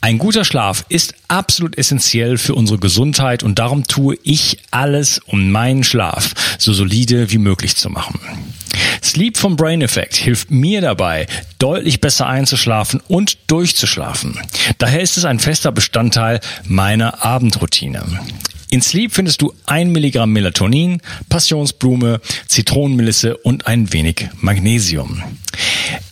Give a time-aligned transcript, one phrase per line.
[0.00, 5.50] Ein guter Schlaf ist absolut essentiell für unsere Gesundheit und darum tue ich alles, um
[5.50, 8.20] meinen Schlaf so solide wie möglich zu machen.
[9.02, 11.26] Sleep vom Brain Effect hilft mir dabei,
[11.58, 14.40] deutlich besser einzuschlafen und durchzuschlafen.
[14.78, 18.02] Daher ist es ein fester Bestandteil meiner Abendroutine.
[18.74, 25.22] In Sleep findest du ein Milligramm Melatonin, Passionsblume, Zitronenmelisse und ein wenig Magnesium.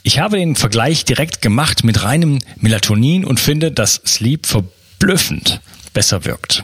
[0.01, 5.59] Ich habe den Vergleich direkt gemacht mit reinem Melatonin und finde, dass Sleep verblüffend
[5.93, 6.63] besser wirkt.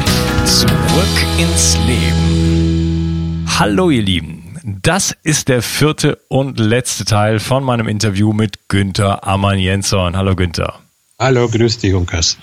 [0.45, 3.45] Zurück ins Leben.
[3.59, 9.25] Hallo ihr Lieben, das ist der vierte und letzte Teil von meinem Interview mit Günther
[9.27, 10.17] Ammann Jensson.
[10.17, 10.80] Hallo Günther.
[11.21, 12.35] Hallo, grüß dich, Unkas.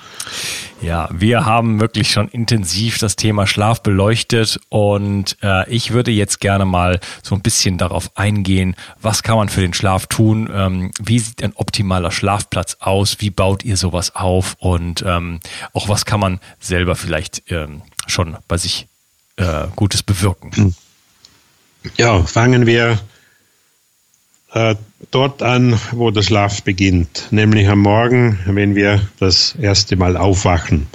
[0.81, 6.39] Ja, wir haben wirklich schon intensiv das Thema Schlaf beleuchtet und äh, ich würde jetzt
[6.39, 10.93] gerne mal so ein bisschen darauf eingehen, was kann man für den Schlaf tun, ähm,
[11.01, 15.41] wie sieht ein optimaler Schlafplatz aus, wie baut ihr sowas auf und ähm,
[15.73, 18.87] auch was kann man selber vielleicht ähm, schon bei sich
[19.39, 20.77] äh, Gutes bewirken.
[21.97, 22.97] Ja, fangen wir
[24.53, 24.75] äh,
[25.11, 30.87] dort an, wo der Schlaf beginnt, nämlich am Morgen, wenn wir das erste Mal aufwachen.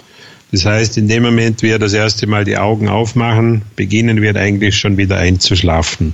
[0.51, 4.77] Das heißt, in dem Moment, wir das erste Mal die Augen aufmachen, beginnen wir eigentlich
[4.77, 6.13] schon wieder einzuschlafen.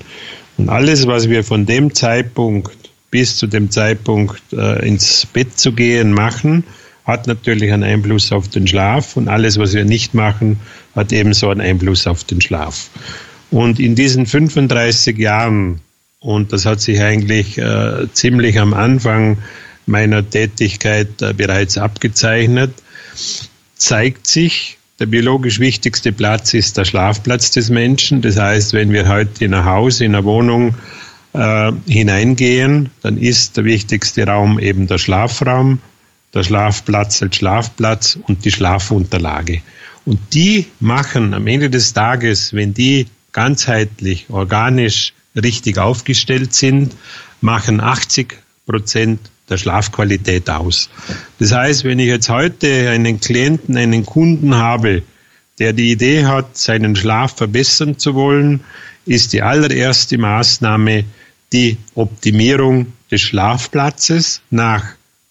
[0.58, 5.74] Und alles, was wir von dem Zeitpunkt bis zu dem Zeitpunkt äh, ins Bett zu
[5.74, 6.64] gehen machen,
[7.06, 10.60] hat natürlich einen Einfluss auf den Schlaf und alles, was wir nicht machen,
[10.96, 12.90] hat ebenso einen Einfluss auf den Schlaf.
[13.52, 15.82] Und in diesen 35 Jahren,
[16.19, 19.38] und das hat sich eigentlich äh, ziemlich am Anfang
[19.85, 22.74] meiner Tätigkeit äh, bereits abgezeichnet,
[23.75, 28.22] zeigt sich, der biologisch wichtigste Platz ist der Schlafplatz des Menschen.
[28.22, 30.75] Das heißt, wenn wir heute in ein Haus, in eine Wohnung
[31.31, 35.80] äh, hineingehen, dann ist der wichtigste Raum eben der Schlafraum,
[36.34, 39.62] der Schlafplatz als Schlafplatz und die Schlafunterlage.
[40.06, 46.96] Und die machen am Ende des Tages, wenn die ganzheitlich, organisch richtig aufgestellt sind,
[47.42, 49.20] machen 80 Prozent
[49.50, 50.90] der Schlafqualität aus.
[51.40, 55.04] Das heißt, wenn ich jetzt heute einen Klienten, einen Kunden habe,
[55.58, 58.62] der die Idee hat, seinen Schlaf verbessern zu wollen,
[59.06, 61.04] ist die allererste Maßnahme
[61.52, 64.86] die Optimierung des Schlafplatzes nach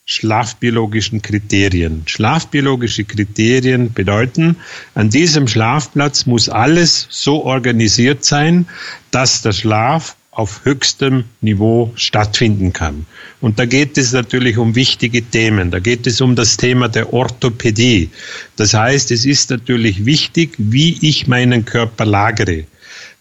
[0.09, 2.03] schlafbiologischen Kriterien.
[2.06, 4.56] Schlafbiologische Kriterien bedeuten,
[4.94, 8.67] an diesem Schlafplatz muss alles so organisiert sein,
[9.11, 13.05] dass der Schlaf auf höchstem Niveau stattfinden kann.
[13.43, 15.71] Und da geht es natürlich um wichtige Themen.
[15.71, 18.09] Da geht es um das Thema der Orthopädie.
[18.56, 22.65] Das heißt, es ist natürlich wichtig, wie ich meinen Körper lagere.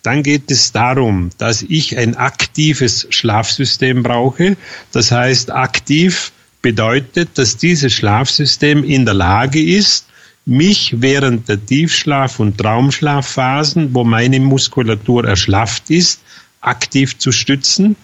[0.04, 4.56] Dann geht es darum, dass ich ein aktives Schlafsystem brauche.
[4.94, 6.32] Das heißt, aktiv
[6.62, 10.08] bedeutet, dass dieses Schlafsystem in der Lage ist,
[10.46, 16.22] mich während der Tiefschlaf- und Traumschlafphasen, wo meine Muskulatur erschlafft ist,
[16.62, 17.96] aktiv zu stützen.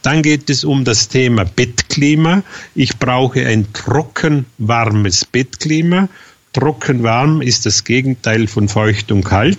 [0.00, 2.42] Dann geht es um das Thema Bettklima.
[2.74, 6.08] Ich brauche ein trocken warmes Bettklima.
[6.52, 9.58] Trocken warm ist das Gegenteil von feucht und kalt.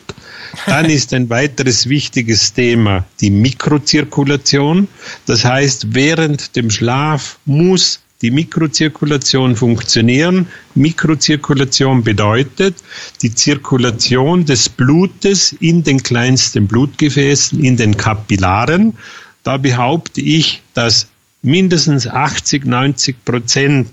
[0.68, 4.88] Dann ist ein weiteres wichtiges Thema die Mikrozirkulation.
[5.25, 10.47] Das heißt, während dem Schlaf muss die Mikrozirkulation funktionieren.
[10.75, 12.75] Mikrozirkulation bedeutet
[13.21, 18.97] die Zirkulation des Blutes in den kleinsten Blutgefäßen, in den Kapillaren.
[19.43, 21.07] Da behaupte ich, dass
[21.41, 23.89] mindestens 80, 90 Prozent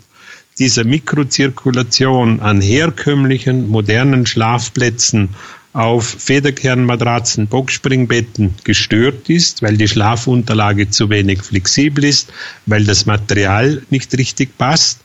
[0.61, 5.31] dieser Mikrozirkulation an herkömmlichen, modernen Schlafplätzen
[5.73, 12.33] auf Federkernmatratzen, Boxspringbetten gestört ist, weil die Schlafunterlage zu wenig flexibel ist,
[12.67, 15.01] weil das Material nicht richtig passt.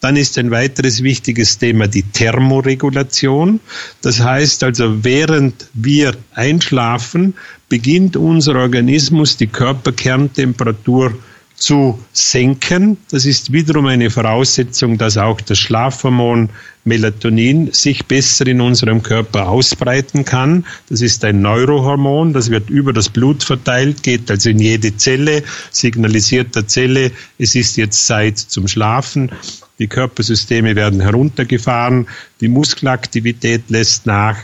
[0.00, 3.60] Dann ist ein weiteres wichtiges Thema die Thermoregulation.
[4.02, 7.34] Das heißt also, während wir einschlafen,
[7.68, 11.14] beginnt unser Organismus die Körperkerntemperatur
[11.56, 12.98] zu senken.
[13.10, 16.50] Das ist wiederum eine Voraussetzung, dass auch das Schlafhormon
[16.84, 20.66] Melatonin sich besser in unserem Körper ausbreiten kann.
[20.88, 25.42] Das ist ein Neurohormon, das wird über das Blut verteilt, geht also in jede Zelle,
[25.70, 29.30] signalisiert der Zelle, es ist jetzt Zeit zum Schlafen.
[29.78, 32.06] Die Körpersysteme werden heruntergefahren,
[32.40, 34.36] die Muskelaktivität lässt nach,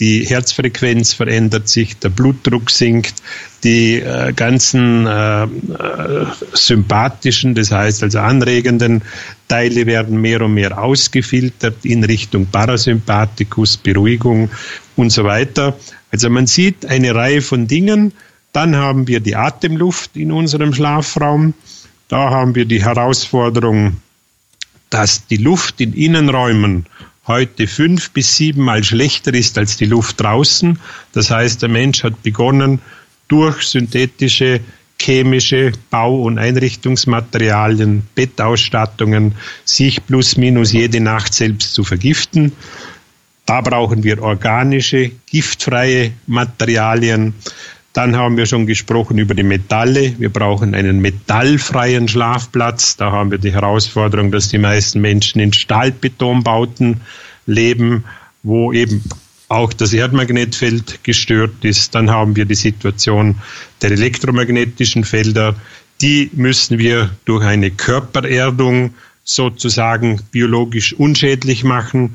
[0.00, 3.22] die Herzfrequenz verändert sich, der Blutdruck sinkt,
[3.62, 9.02] die äh, ganzen äh, äh, sympathischen, das heißt also anregenden
[9.48, 14.50] Teile werden mehr und mehr ausgefiltert in Richtung Parasympathikus, Beruhigung
[14.96, 15.76] und so weiter.
[16.10, 18.12] Also man sieht eine Reihe von Dingen.
[18.52, 21.54] Dann haben wir die Atemluft in unserem Schlafraum.
[22.08, 23.98] Da haben wir die Herausforderung,
[24.90, 26.86] dass die Luft in Innenräumen
[27.26, 30.78] heute fünf bis siebenmal schlechter ist als die Luft draußen.
[31.12, 32.80] Das heißt, der Mensch hat begonnen,
[33.28, 34.60] durch synthetische,
[35.00, 39.34] chemische Bau- und Einrichtungsmaterialien, Bettausstattungen,
[39.64, 42.52] sich plus minus jede Nacht selbst zu vergiften.
[43.46, 47.34] Da brauchen wir organische, giftfreie Materialien.
[47.92, 50.14] Dann haben wir schon gesprochen über die Metalle.
[50.18, 52.96] Wir brauchen einen metallfreien Schlafplatz.
[52.96, 57.02] Da haben wir die Herausforderung, dass die meisten Menschen in Stahlbetonbauten
[57.44, 58.04] leben,
[58.42, 59.04] wo eben
[59.48, 61.94] auch das Erdmagnetfeld gestört ist.
[61.94, 63.36] Dann haben wir die Situation
[63.82, 65.54] der elektromagnetischen Felder.
[66.00, 68.94] Die müssen wir durch eine Körpererdung
[69.24, 72.14] sozusagen biologisch unschädlich machen.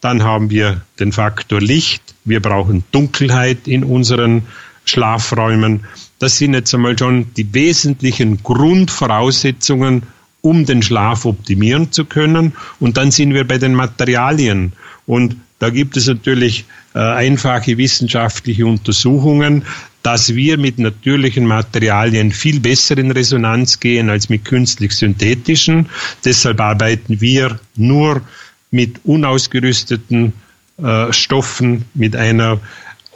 [0.00, 2.14] Dann haben wir den Faktor Licht.
[2.24, 4.42] Wir brauchen Dunkelheit in unseren
[4.86, 5.84] Schlafräumen.
[6.18, 10.04] Das sind jetzt einmal schon die wesentlichen Grundvoraussetzungen,
[10.40, 12.54] um den Schlaf optimieren zu können.
[12.80, 14.72] Und dann sind wir bei den Materialien.
[15.06, 19.64] Und da gibt es natürlich äh, einfache wissenschaftliche Untersuchungen,
[20.02, 25.88] dass wir mit natürlichen Materialien viel besser in Resonanz gehen als mit künstlich synthetischen.
[26.24, 28.22] Deshalb arbeiten wir nur
[28.70, 30.32] mit unausgerüsteten
[30.80, 32.60] äh, Stoffen, mit einer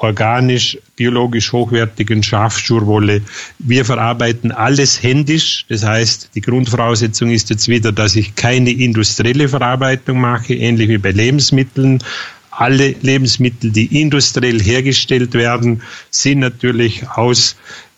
[0.03, 3.23] organisch, biologisch hochwertigen Schafschurwolle.
[3.59, 5.67] Wir verarbeiten alles händisch.
[5.69, 10.99] Das heißt, die Grundvoraussetzung ist jetzt wieder, dass ich keine industrielle Verarbeitung mache, ähnlich wie
[10.99, 12.03] bei Lebensmitteln.
[12.51, 17.57] Alle Lebensmittel, die industriell hergestellt werden, sind natürlich aus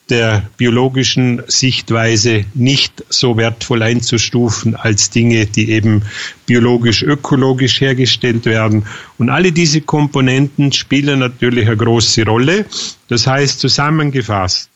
[0.08, 6.02] der biologischen Sichtweise nicht so wertvoll einzustufen als Dinge, die eben
[6.46, 8.85] biologisch-ökologisch hergestellt werden.
[9.18, 12.66] Und alle diese Komponenten spielen natürlich eine große Rolle.
[13.09, 14.68] Das heißt zusammengefasst,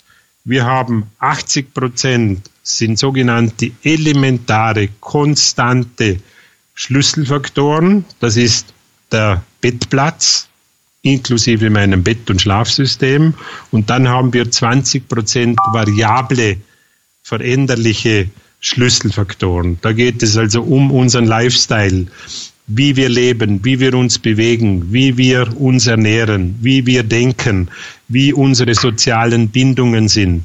[0.44, 6.20] wir haben 80 Prozent sind sogenannte elementare, konstante
[6.74, 8.04] Schlüsselfaktoren.
[8.20, 8.72] Das ist
[9.10, 10.48] der Bettplatz,
[11.06, 13.34] inklusive meinem Bett- und Schlafsystem.
[13.70, 16.58] Und dann haben wir 20 Prozent variable,
[17.22, 18.28] veränderliche
[18.60, 19.78] Schlüsselfaktoren.
[19.80, 22.06] Da geht es also um unseren Lifestyle,
[22.66, 27.68] wie wir leben, wie wir uns bewegen, wie wir uns ernähren, wie wir denken,
[28.08, 30.44] wie unsere sozialen Bindungen sind.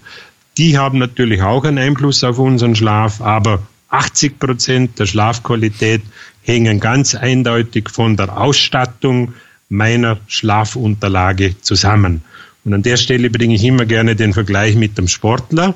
[0.58, 6.02] Die haben natürlich auch einen Einfluss auf unseren Schlaf, aber 80 Prozent der Schlafqualität
[6.44, 9.34] hängen ganz eindeutig von der Ausstattung,
[9.72, 12.22] meiner Schlafunterlage zusammen.
[12.64, 15.74] Und an der Stelle bringe ich immer gerne den Vergleich mit dem Sportler.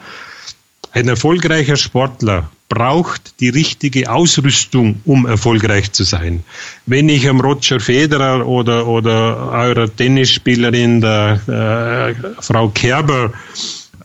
[0.91, 6.43] Ein erfolgreicher Sportler braucht die richtige Ausrüstung, um erfolgreich zu sein.
[6.85, 13.33] Wenn ich am Roger Federer oder, oder eurer Tennisspielerin, der äh, Frau Kerber,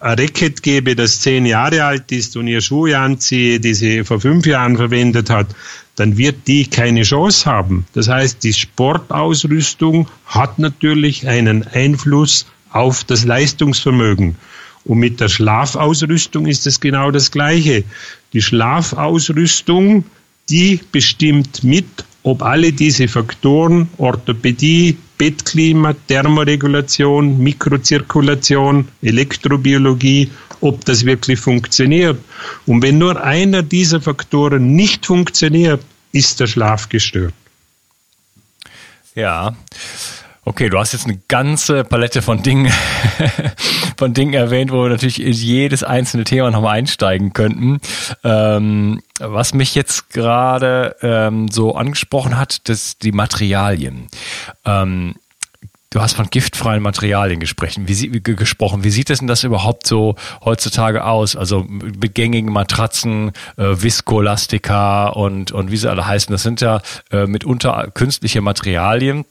[0.01, 4.21] ein Racket gebe, das zehn Jahre alt ist und ihr Schuhe anziehe, die sie vor
[4.21, 5.49] fünf Jahren verwendet hat,
[5.97, 7.85] dann wird die keine Chance haben.
[7.93, 14.37] Das heißt, die Sportausrüstung hat natürlich einen Einfluss auf das Leistungsvermögen.
[14.85, 17.85] Und mit der Schlafausrüstung ist es genau das Gleiche.
[18.33, 20.05] Die Schlafausrüstung,
[20.49, 21.87] die bestimmt mit,
[22.23, 30.31] ob alle diese Faktoren, Orthopädie, Bettklima, Thermoregulation, Mikrozirkulation, Elektrobiologie,
[30.63, 32.19] ob das wirklich funktioniert.
[32.65, 37.35] Und wenn nur einer dieser Faktoren nicht funktioniert, ist der Schlaf gestört.
[39.15, 39.55] Ja.
[40.45, 42.73] Okay, du hast jetzt eine ganze Palette von Dingen,
[43.99, 47.81] von Dingen erwähnt, wo wir natürlich in jedes einzelne Thema nochmal einsteigen könnten.
[48.25, 54.09] Ähm, was mich jetzt gerade ähm, so angesprochen hat, das die Materialien.
[54.65, 55.15] Ähm,
[55.93, 57.89] Du hast von giftfreien Materialien gesprochen.
[57.89, 58.85] Wie, wie, gesprochen.
[58.85, 61.35] Wie sieht es denn das überhaupt so heutzutage aus?
[61.35, 66.31] Also mit gängigen Matratzen, äh, Viskolastika und, und wie sie alle heißen.
[66.31, 66.81] Das sind ja
[67.11, 69.25] äh, mitunter künstliche Materialien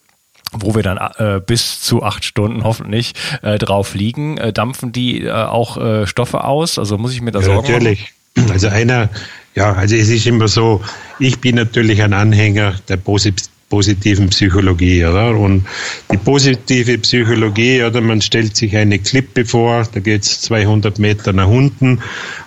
[0.51, 4.37] wo wir dann äh, bis zu acht Stunden hoffentlich äh, drauf liegen.
[4.37, 6.79] Äh, dampfen die äh, auch äh, Stoffe aus?
[6.79, 8.13] Also muss ich mir da ja, Sorgen Natürlich.
[8.35, 8.51] Machen?
[8.51, 9.09] Also einer,
[9.55, 10.81] ja, also es ist immer so,
[11.19, 15.37] ich bin natürlich ein Anhänger der Posit positiven Psychologie, oder?
[15.37, 15.63] Und
[16.11, 18.01] die positive Psychologie, oder?
[18.01, 21.99] Man stellt sich eine Klippe vor, da geht's 200 Meter nach unten.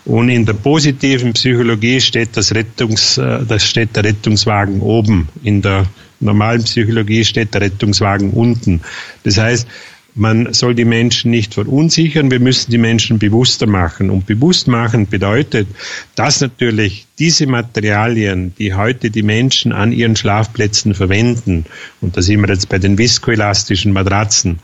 [0.05, 5.29] Und in der positiven Psychologie steht das Rettungs, äh, das steht der Rettungswagen oben.
[5.45, 5.87] In der
[6.23, 8.81] normalen Psychologie steht der Rettungswagen unten.
[9.25, 9.67] Das heißt,
[10.15, 14.11] man soll die Menschen nicht verunsichern, wir müssen die Menschen bewusster machen.
[14.11, 15.69] Und bewusst machen bedeutet,
[16.15, 21.65] dass natürlich diese Materialien, die heute die Menschen an ihren Schlafplätzen verwenden,
[22.01, 24.59] und da sind wir jetzt bei den viskoelastischen Matratzen,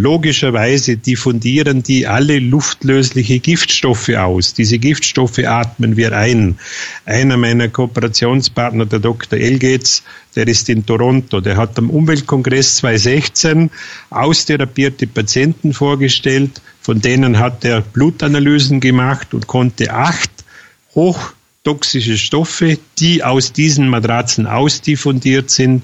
[0.00, 4.54] Logischerweise diffundieren die alle luftlösliche Giftstoffe aus.
[4.54, 6.58] Diese Giftstoffe atmen wir ein.
[7.04, 9.38] Einer meiner Kooperationspartner, der Dr.
[9.38, 10.02] Elgetz,
[10.34, 11.42] der ist in Toronto.
[11.42, 13.70] Der hat am Umweltkongress 2016
[14.08, 16.62] austherapierte Patienten vorgestellt.
[16.80, 20.30] Von denen hat er Blutanalysen gemacht und konnte acht
[20.94, 25.82] hochtoxische Stoffe, die aus diesen Matratzen ausdiffundiert sind,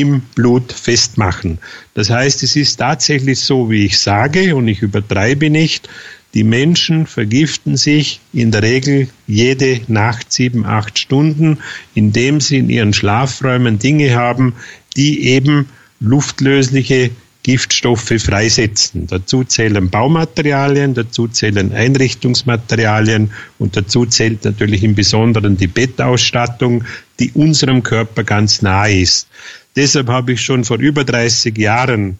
[0.00, 1.58] im Blut festmachen.
[1.94, 5.88] Das heißt, es ist tatsächlich so, wie ich sage, und ich übertreibe nicht,
[6.34, 11.58] die Menschen vergiften sich in der Regel jede Nacht sieben, acht Stunden,
[11.94, 14.54] indem sie in ihren Schlafräumen Dinge haben,
[14.96, 17.10] die eben luftlösliche
[17.42, 19.06] Giftstoffe freisetzen.
[19.06, 26.84] Dazu zählen Baumaterialien, dazu zählen Einrichtungsmaterialien und dazu zählt natürlich im Besonderen die Bettausstattung,
[27.20, 29.28] die unserem Körper ganz nahe ist.
[29.76, 32.18] Deshalb habe ich schon vor über 30 Jahren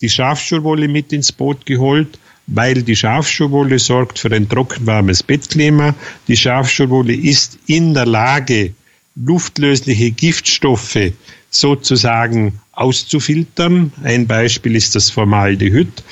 [0.00, 5.94] die Schafschurwolle mit ins Boot geholt, weil die Schafschurwolle sorgt für ein trockenwarmes Bettklima.
[6.28, 8.74] Die Schafschurwolle ist in der Lage,
[9.14, 11.12] luftlösliche Giftstoffe
[11.48, 13.92] sozusagen auszufiltern.
[14.02, 16.02] Ein Beispiel ist das Formaldehyd.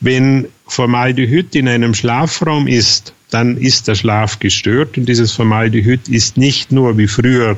[0.00, 6.36] Wenn Formaldehyd in einem Schlafraum ist, dann ist der Schlaf gestört und dieses Formaldehyd ist
[6.36, 7.56] nicht nur wie früher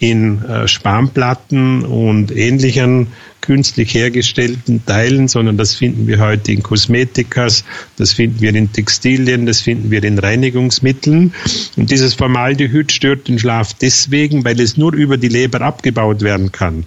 [0.00, 3.08] in äh, Spanplatten und ähnlichen
[3.42, 7.64] künstlich hergestellten Teilen, sondern das finden wir heute in Kosmetikas,
[7.96, 11.34] das finden wir in Textilien, das finden wir in Reinigungsmitteln.
[11.76, 16.50] Und dieses Formaldehyd stört den Schlaf deswegen, weil es nur über die Leber abgebaut werden
[16.50, 16.84] kann.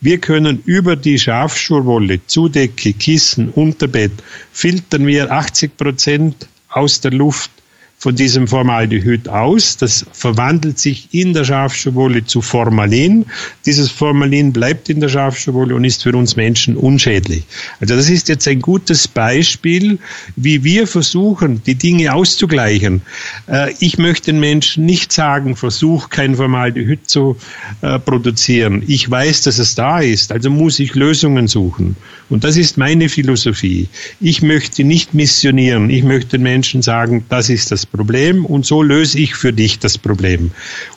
[0.00, 4.12] Wir können über die Schafschurwolle, Zudecke, Kissen, Unterbett,
[4.52, 7.50] filtern wir 80 Prozent aus der Luft
[7.98, 9.78] von diesem Formaldehyd aus.
[9.78, 13.24] Das verwandelt sich in der Schafschurwolle zu Formalin.
[13.64, 17.44] Dieses Formalin bleibt in der Schafschurwolle und ist für uns Menschen unschädlich.
[17.80, 19.98] Also das ist jetzt ein gutes Beispiel,
[20.36, 23.00] wie wir versuchen, die Dinge auszugleichen.
[23.48, 27.36] Äh, ich möchte den Menschen nicht sagen, versuch kein Formaldehyd zu
[27.80, 28.82] äh, produzieren.
[28.86, 31.96] Ich weiß, dass es da ist, also muss ich Lösungen suchen.
[32.28, 33.88] Und das ist meine Philosophie.
[34.20, 35.90] Ich möchte nicht missionieren.
[35.90, 39.78] Ich möchte den Menschen sagen, das ist das Problem und so löse ich für dich
[39.78, 40.50] das Problem.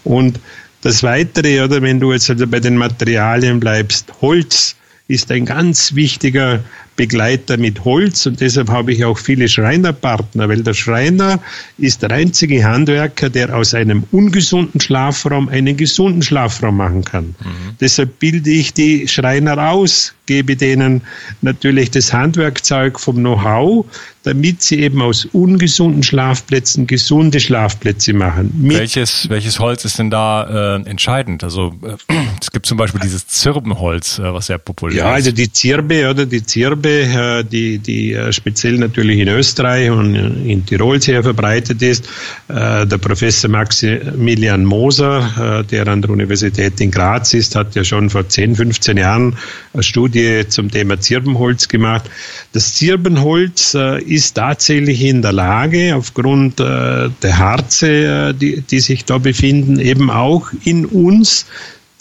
[0.03, 0.39] Und
[0.81, 4.75] das Weitere, oder wenn du jetzt also bei den Materialien bleibst, Holz
[5.07, 6.63] ist ein ganz wichtiger
[6.99, 11.39] Begleiter mit Holz und deshalb habe ich auch viele Schreinerpartner, weil der Schreiner
[11.77, 17.27] ist der einzige Handwerker, der aus einem ungesunden Schlafraum einen gesunden Schlafraum machen kann.
[17.39, 17.77] Mhm.
[17.79, 21.01] Deshalb bilde ich die Schreiner aus, gebe denen
[21.41, 23.85] natürlich das Handwerkzeug vom Know-how,
[24.23, 28.53] damit sie eben aus ungesunden Schlafplätzen gesunde Schlafplätze machen.
[28.57, 31.43] Mit welches, welches Holz ist denn da äh, entscheidend?
[31.43, 35.03] Also äh, es gibt zum Beispiel dieses Zirbenholz, äh, was sehr populär ist.
[35.03, 40.15] Ja, also die Zirbe oder die Zirbe Methode, die, die speziell natürlich in Österreich und
[40.15, 42.07] in Tirol sehr verbreitet ist.
[42.47, 48.27] Der Professor Maximilian Moser, der an der Universität in Graz ist, hat ja schon vor
[48.27, 49.35] 10, 15 Jahren
[49.73, 52.09] eine Studie zum Thema Zirbenholz gemacht.
[52.53, 59.79] Das Zirbenholz ist tatsächlich in der Lage, aufgrund der Harze, die, die sich da befinden,
[59.79, 61.45] eben auch in uns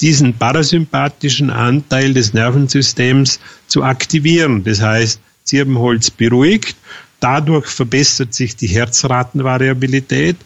[0.00, 4.64] diesen parasympathischen Anteil des Nervensystems zu aktivieren.
[4.64, 6.76] Das heißt, Zirbenholz beruhigt,
[7.20, 10.36] dadurch verbessert sich die Herzratenvariabilität.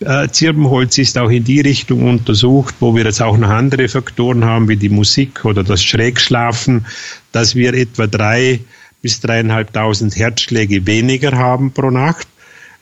[0.00, 4.44] Äh, Zirbenholz ist auch in die Richtung untersucht, wo wir jetzt auch noch andere Faktoren
[4.44, 6.86] haben, wie die Musik oder das Schrägschlafen,
[7.32, 8.60] dass wir etwa drei
[9.02, 12.26] bis dreieinhalbtausend Herzschläge weniger haben pro Nacht.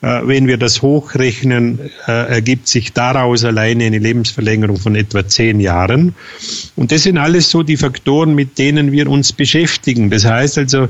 [0.01, 5.59] Äh, wenn wir das hochrechnen, äh, ergibt sich daraus alleine eine Lebensverlängerung von etwa zehn
[5.59, 6.15] Jahren.
[6.77, 10.11] Und das sind alles so die Faktoren, mit denen wir uns beschäftigen.
[10.11, 10.89] Das heißt also,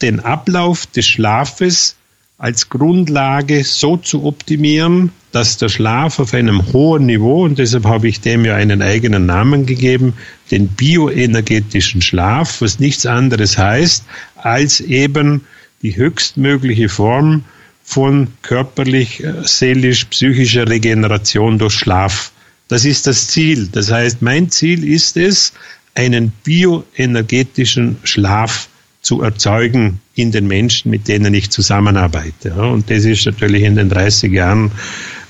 [0.00, 1.96] den Ablauf des Schlafes
[2.38, 8.08] als Grundlage so zu optimieren, dass der Schlaf auf einem hohen Niveau, und deshalb habe
[8.08, 10.14] ich dem ja einen eigenen Namen gegeben,
[10.50, 14.04] den bioenergetischen Schlaf, was nichts anderes heißt,
[14.36, 15.44] als eben
[15.82, 17.44] die höchstmögliche Form
[17.88, 22.32] von körperlich, äh, seelisch, psychischer Regeneration durch Schlaf.
[22.68, 23.68] Das ist das Ziel.
[23.72, 25.54] Das heißt, mein Ziel ist es,
[25.94, 28.68] einen bioenergetischen Schlaf
[29.00, 32.52] zu erzeugen in den Menschen, mit denen ich zusammenarbeite.
[32.52, 34.70] Und das ist natürlich in den 30 Jahren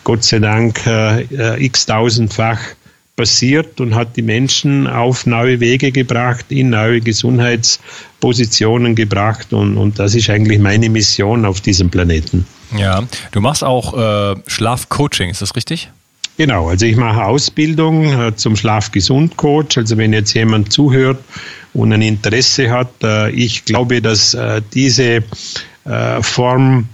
[0.02, 2.58] Gott sei Dank äh, äh, x-tausendfach
[3.18, 9.98] passiert und hat die Menschen auf neue Wege gebracht, in neue Gesundheitspositionen gebracht und, und
[9.98, 12.46] das ist eigentlich meine Mission auf diesem Planeten.
[12.78, 15.90] Ja, du machst auch äh, Schlafcoaching, ist das richtig?
[16.37, 19.76] Genau, also ich mache Ausbildung äh, zum Schlafgesund-Coach.
[19.78, 21.18] Also wenn jetzt jemand zuhört
[21.75, 25.25] und ein Interesse hat, äh, ich glaube, dass äh, diese
[26.20, 26.87] Form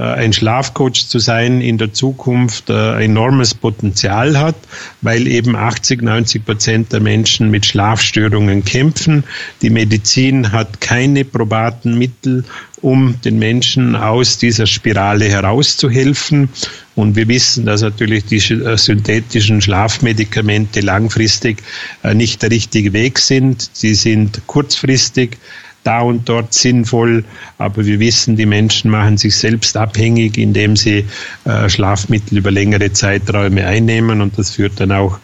[0.00, 4.56] ein Schlafcoach zu sein in der Zukunft äh, enormes Potenzial hat,
[5.00, 9.24] weil eben 80, 90 Prozent der Menschen mit Schlafstörungen kämpfen.
[9.62, 12.44] Die Medizin hat keine probaten Mittel,
[12.82, 16.50] um den Menschen aus dieser Spirale herauszuhelfen.
[16.94, 21.62] Und wir wissen, dass natürlich die äh, synthetischen Schlafmedikamente langfristig
[22.02, 23.70] nicht der richtige Weg sind.
[23.72, 25.38] Sie sind kurzfristig
[25.86, 27.24] da und dort sinnvoll,
[27.58, 31.06] aber wir wissen, die Menschen machen sich selbst abhängig, indem sie
[31.44, 35.18] äh, Schlafmittel über längere Zeiträume einnehmen und das führt dann auch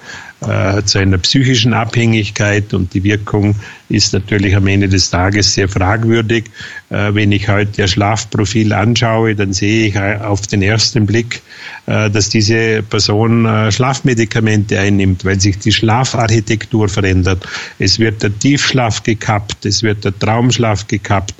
[0.48, 3.54] äh, zu einer psychischen Abhängigkeit und die Wirkung
[3.88, 6.44] ist natürlich am Ende des Tages sehr fragwürdig.
[6.90, 11.42] Äh, wenn ich heute ihr Schlafprofil anschaue, dann sehe ich äh, auf den ersten Blick,
[11.86, 17.46] äh, dass diese Person äh, Schlafmedikamente einnimmt, weil sich die Schlafarchitektur verändert.
[17.78, 21.34] Es wird der Tiefschlaf gekappt, es wird der Traumschlaf gekappt.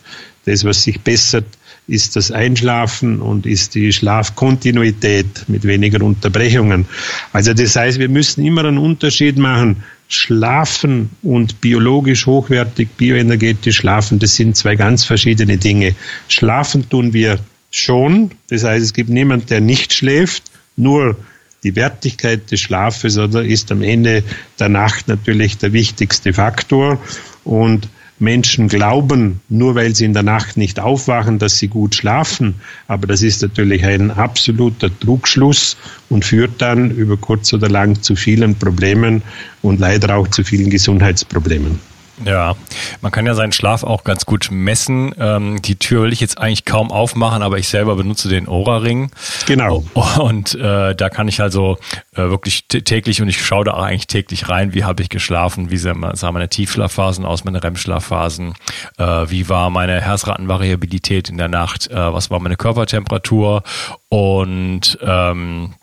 [0.45, 1.47] Das, was sich bessert,
[1.89, 6.87] ist das Einschlafen und ist die Schlafkontinuität mit weniger Unterbrechungen.
[7.33, 9.83] Also das heißt, wir müssen immer einen Unterschied machen.
[10.09, 15.95] Schlafen und biologisch hochwertig, bioenergetisch schlafen, das sind zwei ganz verschiedene Dinge.
[16.29, 17.39] Schlafen tun wir
[17.71, 18.31] schon.
[18.49, 20.45] Das heißt, es gibt niemand, der nicht schläft.
[20.77, 21.17] Nur
[21.65, 24.23] die Wertigkeit des Schlafes oder ist am Ende
[24.59, 27.01] der Nacht natürlich der wichtigste Faktor.
[27.45, 27.89] Und
[28.23, 32.55] Menschen glauben, nur weil sie in der Nacht nicht aufwachen, dass sie gut schlafen.
[32.87, 35.77] Aber das ist natürlich ein absoluter Trugschluss
[36.09, 39.23] und führt dann über kurz oder lang zu vielen Problemen
[39.61, 41.92] und leider auch zu vielen Gesundheitsproblemen.
[42.25, 42.57] Ja,
[43.01, 45.15] man kann ja seinen Schlaf auch ganz gut messen.
[45.19, 49.11] Ähm, die Tür will ich jetzt eigentlich kaum aufmachen, aber ich selber benutze den Oura-Ring.
[49.47, 49.85] Genau.
[50.19, 51.79] Und äh, da kann ich also
[52.15, 55.79] äh, wirklich täglich und ich schaue da eigentlich täglich rein, wie habe ich geschlafen, wie
[55.79, 58.55] sahen meine Tiefschlafphasen aus, meine REM-Schlafphasen,
[58.99, 63.63] äh, wie war meine Herzratenvariabilität in der Nacht, äh, was war meine Körpertemperatur
[64.09, 65.75] und ähm,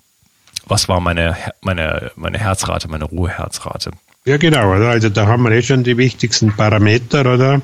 [0.68, 3.92] was war meine, meine, meine Herzrate, meine Ruheherzrate.
[4.30, 4.74] Ja, genau.
[4.74, 7.64] Also da haben wir eh schon die wichtigsten Parameter, oder?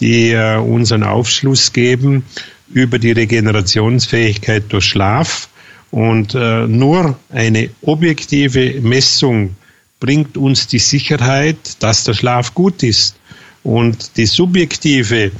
[0.00, 2.24] Die äh, uns einen Aufschluss geben
[2.68, 5.48] über die Regenerationsfähigkeit durch Schlaf.
[5.92, 9.54] Und äh, nur eine objektive Messung
[10.00, 13.14] bringt uns die Sicherheit, dass der Schlaf gut ist.
[13.62, 15.30] Und die subjektive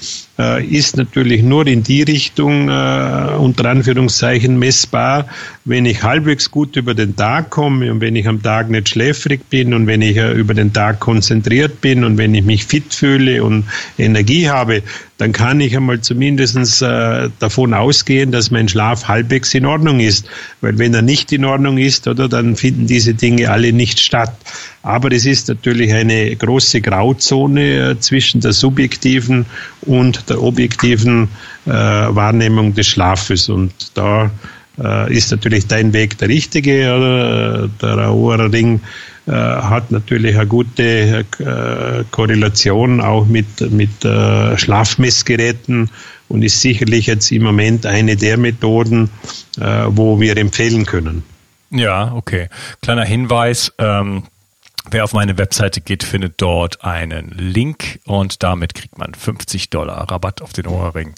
[0.41, 5.27] äh, ist natürlich nur in die Richtung äh, unter Anführungszeichen messbar,
[5.65, 9.43] wenn ich halbwegs gut über den Tag komme und wenn ich am Tag nicht schläfrig
[9.51, 12.95] bin und wenn ich äh, über den Tag konzentriert bin und wenn ich mich fit
[12.95, 13.65] fühle und
[13.99, 14.83] Energie habe,
[15.21, 20.27] dann kann ich einmal zumindest äh, davon ausgehen, dass mein Schlaf halbwegs in Ordnung ist.
[20.63, 24.35] Weil wenn er nicht in Ordnung ist, oder dann finden diese Dinge alle nicht statt.
[24.83, 29.45] Aber es ist natürlich eine große Grauzone äh, zwischen der subjektiven
[29.83, 31.29] und der objektiven
[31.67, 33.49] äh, Wahrnehmung des Schlafes.
[33.49, 34.31] Und da
[34.83, 36.95] äh, ist natürlich dein Weg der richtige.
[36.95, 37.69] Oder?
[37.83, 38.81] Der Aura Ring
[39.27, 45.91] äh, hat natürlich eine gute äh, Korrelation auch mit, mit äh, Schlafmessgeräten
[46.29, 49.11] und ist sicherlich jetzt im Moment eine der Methoden,
[49.61, 51.25] äh, wo wir empfehlen können.
[51.71, 52.49] Ja, okay.
[52.83, 53.73] Kleiner Hinweis.
[53.79, 54.25] Ähm
[54.91, 60.11] Wer auf meine Webseite geht, findet dort einen Link und damit kriegt man 50 Dollar
[60.11, 61.15] Rabatt auf den Ohrring.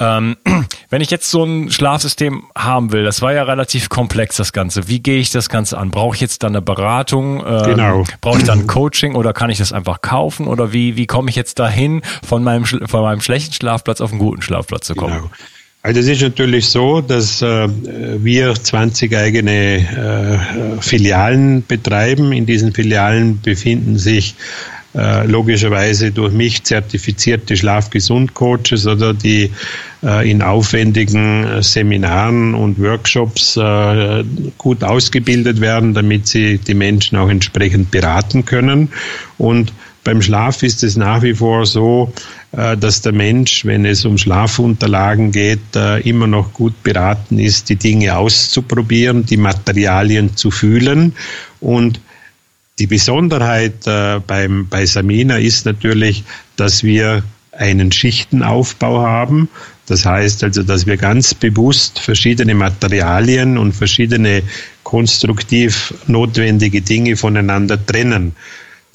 [0.00, 0.36] Ähm,
[0.90, 4.88] wenn ich jetzt so ein Schlafsystem haben will, das war ja relativ komplex, das Ganze.
[4.88, 5.90] Wie gehe ich das Ganze an?
[5.90, 7.44] Brauche ich jetzt dann eine Beratung?
[7.46, 8.04] Ähm, genau.
[8.20, 10.46] Brauche ich dann Coaching oder kann ich das einfach kaufen?
[10.46, 14.20] Oder wie, wie komme ich jetzt dahin, von meinem, von meinem schlechten Schlafplatz auf einen
[14.20, 15.16] guten Schlafplatz zu kommen?
[15.16, 15.30] Genau.
[15.86, 17.68] Also es ist natürlich so, dass äh,
[18.18, 22.32] wir 20 eigene äh, Filialen betreiben.
[22.32, 24.34] In diesen Filialen befinden sich
[24.96, 29.52] äh, logischerweise durch mich zertifizierte Schlafgesund-Coaches oder die
[30.02, 33.54] äh, in aufwendigen äh, Seminaren und Workshops
[34.58, 38.88] gut ausgebildet werden, damit sie die Menschen auch entsprechend beraten können.
[39.38, 39.72] Und
[40.02, 42.12] beim Schlaf ist es nach wie vor so,
[42.56, 47.76] dass der Mensch, wenn es um Schlafunterlagen geht, äh, immer noch gut beraten ist, die
[47.76, 51.14] Dinge auszuprobieren, die Materialien zu fühlen.
[51.60, 52.00] Und
[52.78, 56.24] die Besonderheit äh, beim, bei Samina ist natürlich,
[56.56, 59.50] dass wir einen Schichtenaufbau haben.
[59.86, 64.42] Das heißt also, dass wir ganz bewusst verschiedene Materialien und verschiedene
[64.82, 68.34] konstruktiv notwendige Dinge voneinander trennen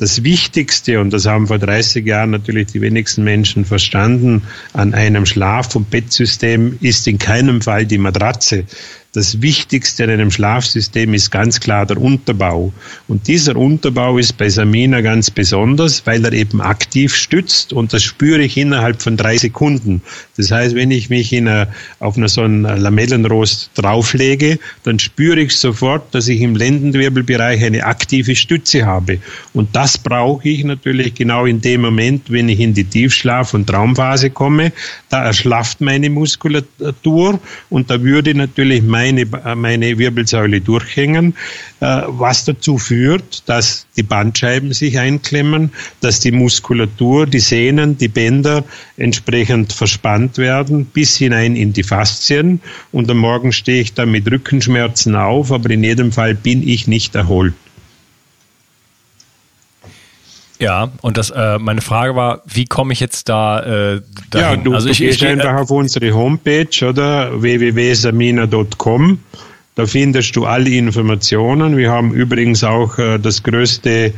[0.01, 4.41] das Wichtigste, und das haben vor 30 Jahren natürlich die wenigsten Menschen verstanden,
[4.73, 8.65] an einem Schlaf- und Bettsystem ist in keinem Fall die Matratze,
[9.13, 12.71] das Wichtigste in einem Schlafsystem ist ganz klar der Unterbau.
[13.10, 18.04] Und dieser Unterbau ist bei Samina ganz besonders, weil er eben aktiv stützt und das
[18.04, 20.02] spüre ich innerhalb von drei Sekunden.
[20.38, 21.67] Das heißt, wenn ich mich in einer,
[22.00, 27.84] auf einer so einen Lamellenrost drauflege, dann spüre ich sofort, dass ich im Lendenwirbelbereich eine
[27.84, 29.19] aktive Stütze habe.
[29.54, 33.67] Und das brauche ich natürlich genau in dem Moment, wenn ich in die Tiefschlaf- und
[33.67, 34.71] Traumphase komme.
[35.10, 41.33] Da erschlafft meine Muskulatur und da würde natürlich mein meine, meine Wirbelsäule durchhängen,
[41.79, 48.07] äh, was dazu führt, dass die Bandscheiben sich einklemmen, dass die Muskulatur, die Sehnen, die
[48.07, 48.63] Bänder
[48.97, 52.61] entsprechend verspannt werden bis hinein in die Faszien
[52.91, 56.87] und am Morgen stehe ich dann mit Rückenschmerzen auf, aber in jedem Fall bin ich
[56.87, 57.53] nicht erholt.
[60.62, 64.60] Ja, und das, äh, meine Frage war, wie komme ich jetzt da äh, dahin?
[64.60, 67.41] Ja, du, also ich, du gehst ich, einfach auf unsere Homepage, oder?
[67.41, 69.19] www.samina.com.
[69.74, 71.78] Da findest du alle Informationen.
[71.78, 74.13] Wir haben übrigens auch äh, das größte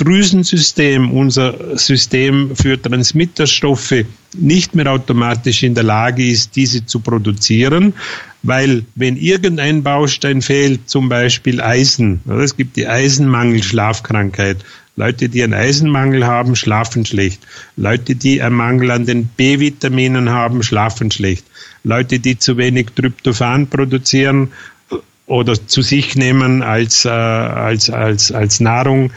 [0.03, 7.93] Drüsensystem, unser System für Transmitterstoffe nicht mehr automatisch in der Lage ist, diese zu produzieren,
[8.41, 14.57] weil wenn irgendein Baustein fehlt, zum Beispiel Eisen, es gibt die Eisenmangelschlafkrankheit,
[14.95, 17.41] Leute, die einen Eisenmangel haben, schlafen schlecht.
[17.77, 21.45] Leute, die einen Mangel an den B-Vitaminen haben, schlafen schlecht.
[21.83, 24.51] Leute, die zu wenig Tryptophan produzieren
[25.27, 29.11] oder zu sich nehmen als, äh, als, als, als Nahrung,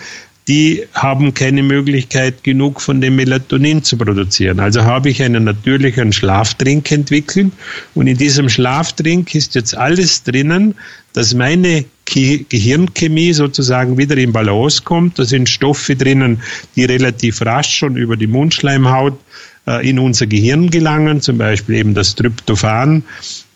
[0.47, 4.61] die haben keine Möglichkeit, genug von dem Melatonin zu produzieren.
[4.61, 7.53] Also habe ich einen natürlichen Schlaftrink entwickelt
[7.95, 10.75] und in diesem Schlaftrink ist jetzt alles drinnen,
[11.15, 15.19] dass meine Gehirnchemie sozusagen wieder in Balance kommt.
[15.19, 16.43] Da sind Stoffe drinnen,
[16.77, 19.19] die relativ rasch schon über die Mundschleimhaut
[19.67, 23.05] äh, in unser Gehirn gelangen, zum Beispiel eben das Tryptophan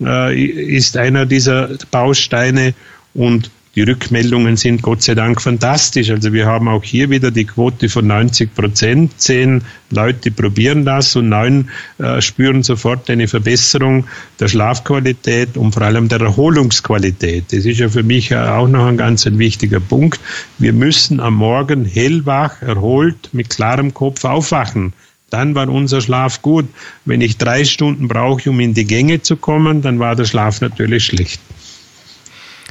[0.00, 2.72] äh, ist einer dieser Bausteine
[3.12, 6.10] und die Rückmeldungen sind Gott sei Dank fantastisch.
[6.10, 9.12] Also wir haben auch hier wieder die Quote von 90 Prozent.
[9.20, 14.08] Zehn Leute probieren das und neun äh, spüren sofort eine Verbesserung
[14.40, 17.52] der Schlafqualität und vor allem der Erholungsqualität.
[17.52, 20.18] Das ist ja für mich auch noch ein ganz ein wichtiger Punkt.
[20.58, 24.92] Wir müssen am Morgen hellwach, erholt, mit klarem Kopf aufwachen.
[25.30, 26.66] Dann war unser Schlaf gut.
[27.04, 30.60] Wenn ich drei Stunden brauche, um in die Gänge zu kommen, dann war der Schlaf
[30.60, 31.40] natürlich schlecht.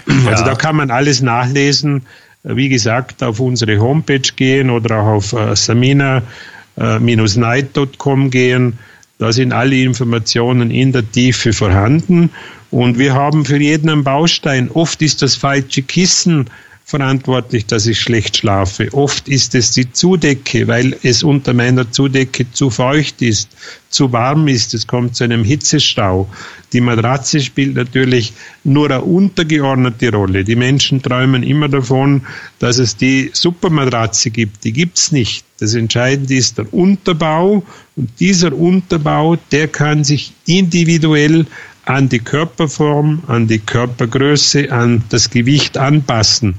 [0.08, 0.32] Ja.
[0.32, 2.04] Also da kann man alles nachlesen.
[2.44, 8.78] Wie gesagt, auf unsere Homepage gehen oder auch auf äh, samina-night.com gehen.
[9.20, 12.30] Da sind alle Informationen in der Tiefe vorhanden.
[12.70, 14.70] Und wir haben für jeden einen Baustein.
[14.72, 16.50] Oft ist das falsche Kissen
[16.88, 18.88] verantwortlich, dass ich schlecht schlafe.
[18.94, 23.50] Oft ist es die Zudecke, weil es unter meiner Zudecke zu feucht ist,
[23.90, 24.74] zu warm ist.
[24.74, 26.30] Es kommt zu einem Hitzestau.
[26.72, 28.32] Die Matratze spielt natürlich
[28.64, 30.46] nur eine untergeordnete Rolle.
[30.46, 32.22] Die Menschen träumen immer davon,
[32.60, 34.64] dass es die Supermatratze gibt.
[34.64, 35.44] Die gibt's nicht.
[35.60, 37.64] Das Entscheidende ist der Unterbau
[37.98, 41.48] und dieser Unterbau, der kann sich individuell
[41.88, 46.56] an die Körperform, an die Körpergröße, an das Gewicht anpassen.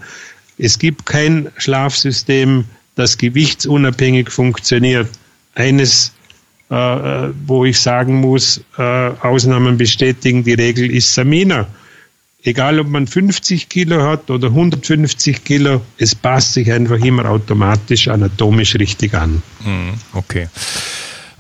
[0.57, 2.65] Es gibt kein Schlafsystem,
[2.95, 5.09] das gewichtsunabhängig funktioniert.
[5.55, 6.13] Eines,
[6.71, 6.75] äh,
[7.47, 11.67] wo ich sagen muss, äh, Ausnahmen bestätigen die Regel, ist Samina.
[12.43, 18.09] Egal, ob man 50 Kilo hat oder 150 Kilo, es passt sich einfach immer automatisch
[18.09, 19.43] anatomisch richtig an.
[19.63, 20.49] Hm, okay.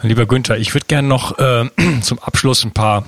[0.02, 1.70] Lieber Günther, ich würde gerne noch äh,
[2.02, 3.06] zum Abschluss ein paar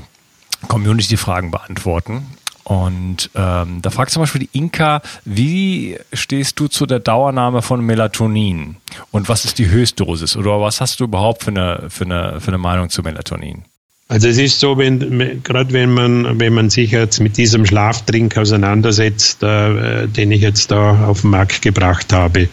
[0.68, 2.27] Community-Fragen beantworten.
[2.64, 7.85] Und ähm, da fragt zum Beispiel die Inka, wie stehst du zu der Dauernahme von
[7.85, 8.77] Melatonin?
[9.11, 10.37] Und was ist die Höchstdosis?
[10.37, 13.64] Oder was hast du überhaupt für eine, für eine, für eine Meinung zu Melatonin?
[14.07, 18.37] Also es ist so, wenn gerade wenn man wenn man sich jetzt mit diesem Schlaftrink
[18.37, 22.49] auseinandersetzt, äh, den ich jetzt da auf den Markt gebracht habe,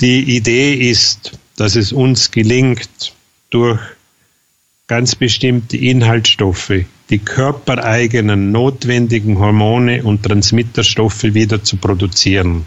[0.00, 3.14] die Idee ist, dass es uns gelingt,
[3.50, 3.78] durch
[4.86, 12.66] ganz bestimmte Inhaltsstoffe die körpereigenen notwendigen Hormone und Transmitterstoffe wieder zu produzieren.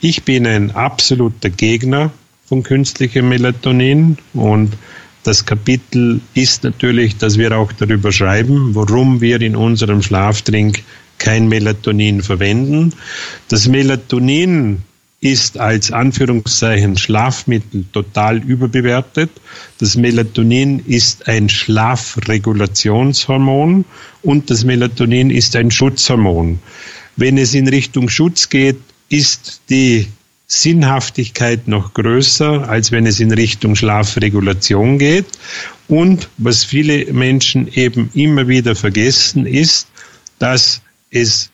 [0.00, 2.12] Ich bin ein absoluter Gegner
[2.46, 4.76] von künstlichem Melatonin und
[5.24, 10.82] das Kapitel ist natürlich, dass wir auch darüber schreiben, warum wir in unserem Schlaftrink
[11.18, 12.92] kein Melatonin verwenden.
[13.48, 14.82] Das Melatonin
[15.24, 19.30] ist als Anführungszeichen Schlafmittel total überbewertet.
[19.78, 23.86] Das Melatonin ist ein Schlafregulationshormon
[24.20, 26.58] und das Melatonin ist ein Schutzhormon.
[27.16, 28.76] Wenn es in Richtung Schutz geht,
[29.08, 30.08] ist die
[30.46, 35.24] Sinnhaftigkeit noch größer, als wenn es in Richtung Schlafregulation geht.
[35.88, 39.88] Und was viele Menschen eben immer wieder vergessen, ist,
[40.38, 41.48] dass es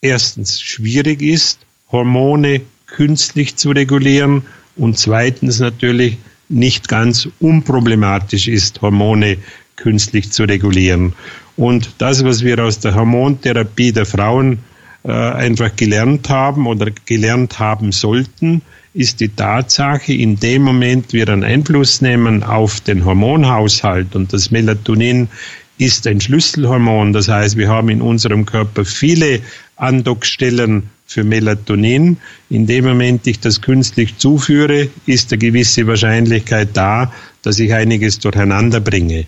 [0.00, 1.60] erstens schwierig ist,
[1.92, 4.42] Hormone künstlich zu regulieren
[4.76, 9.36] und zweitens natürlich nicht ganz unproblematisch ist, Hormone
[9.76, 11.12] künstlich zu regulieren.
[11.56, 14.60] Und das, was wir aus der Hormontherapie der Frauen
[15.04, 18.62] äh, einfach gelernt haben oder gelernt haben sollten,
[18.94, 24.50] ist die Tatsache, in dem Moment wir einen Einfluss nehmen auf den Hormonhaushalt und das
[24.50, 25.28] Melatonin
[25.76, 27.12] ist ein Schlüsselhormon.
[27.12, 29.40] Das heißt, wir haben in unserem Körper viele
[29.76, 32.18] Andockstellen für Melatonin.
[32.50, 38.20] In dem Moment ich das künstlich zuführe, ist eine gewisse Wahrscheinlichkeit da, dass ich einiges
[38.20, 39.24] durcheinander bringe.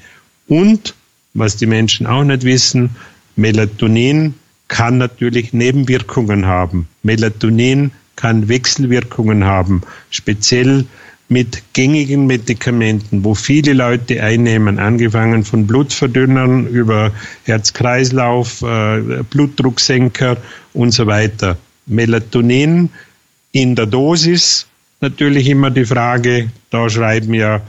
[0.46, 0.94] Und,
[1.32, 2.90] was die Menschen auch nicht wissen,
[3.34, 4.34] Melatonin
[4.68, 6.86] kann natürlich Nebenwirkungen haben.
[7.02, 10.84] Melatonin kann Wechselwirkungen haben, speziell
[11.30, 17.12] mit gängigen Medikamenten, wo viele Leute einnehmen, angefangen von Blutverdünnern über
[17.44, 20.36] Herz-Kreislauf, äh, Blutdrucksenker
[20.74, 21.56] und so weiter.
[21.86, 22.90] Melatonin
[23.52, 24.66] in der Dosis
[25.00, 27.60] natürlich immer die Frage, da schreiben ja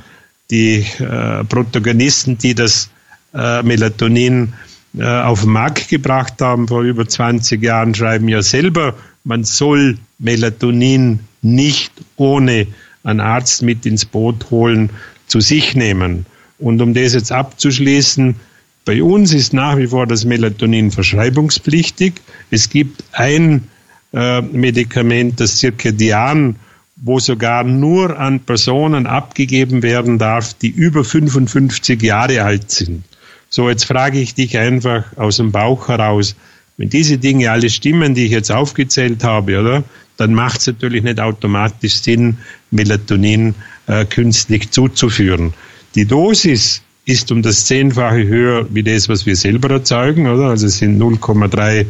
[0.49, 2.89] die äh, Protagonisten, die das
[3.33, 4.53] äh, Melatonin
[4.97, 9.97] äh, auf den Markt gebracht haben vor über 20 Jahren, schreiben ja selber man soll
[10.19, 12.67] Melatonin nicht ohne
[13.03, 14.89] einen Arzt mit ins Boot holen,
[15.27, 16.25] zu sich nehmen.
[16.59, 18.35] Und um das jetzt abzuschließen,
[18.85, 22.15] bei uns ist nach wie vor das Melatonin verschreibungspflichtig.
[22.49, 23.67] Es gibt ein
[24.13, 26.57] äh, Medikament, das Circadian,
[26.97, 33.03] wo sogar nur an Personen abgegeben werden darf, die über 55 Jahre alt sind.
[33.49, 36.35] So, jetzt frage ich dich einfach aus dem Bauch heraus,
[36.77, 39.83] wenn diese Dinge alle stimmen, die ich jetzt aufgezählt habe, oder,
[40.17, 42.37] dann macht es natürlich nicht automatisch Sinn,
[42.69, 43.55] Melatonin
[43.87, 45.53] äh, künstlich zuzuführen.
[45.95, 50.49] Die Dosis ist um das Zehnfache höher wie das, was wir selber erzeugen, oder?
[50.49, 51.85] Also es sind 0,3 ja,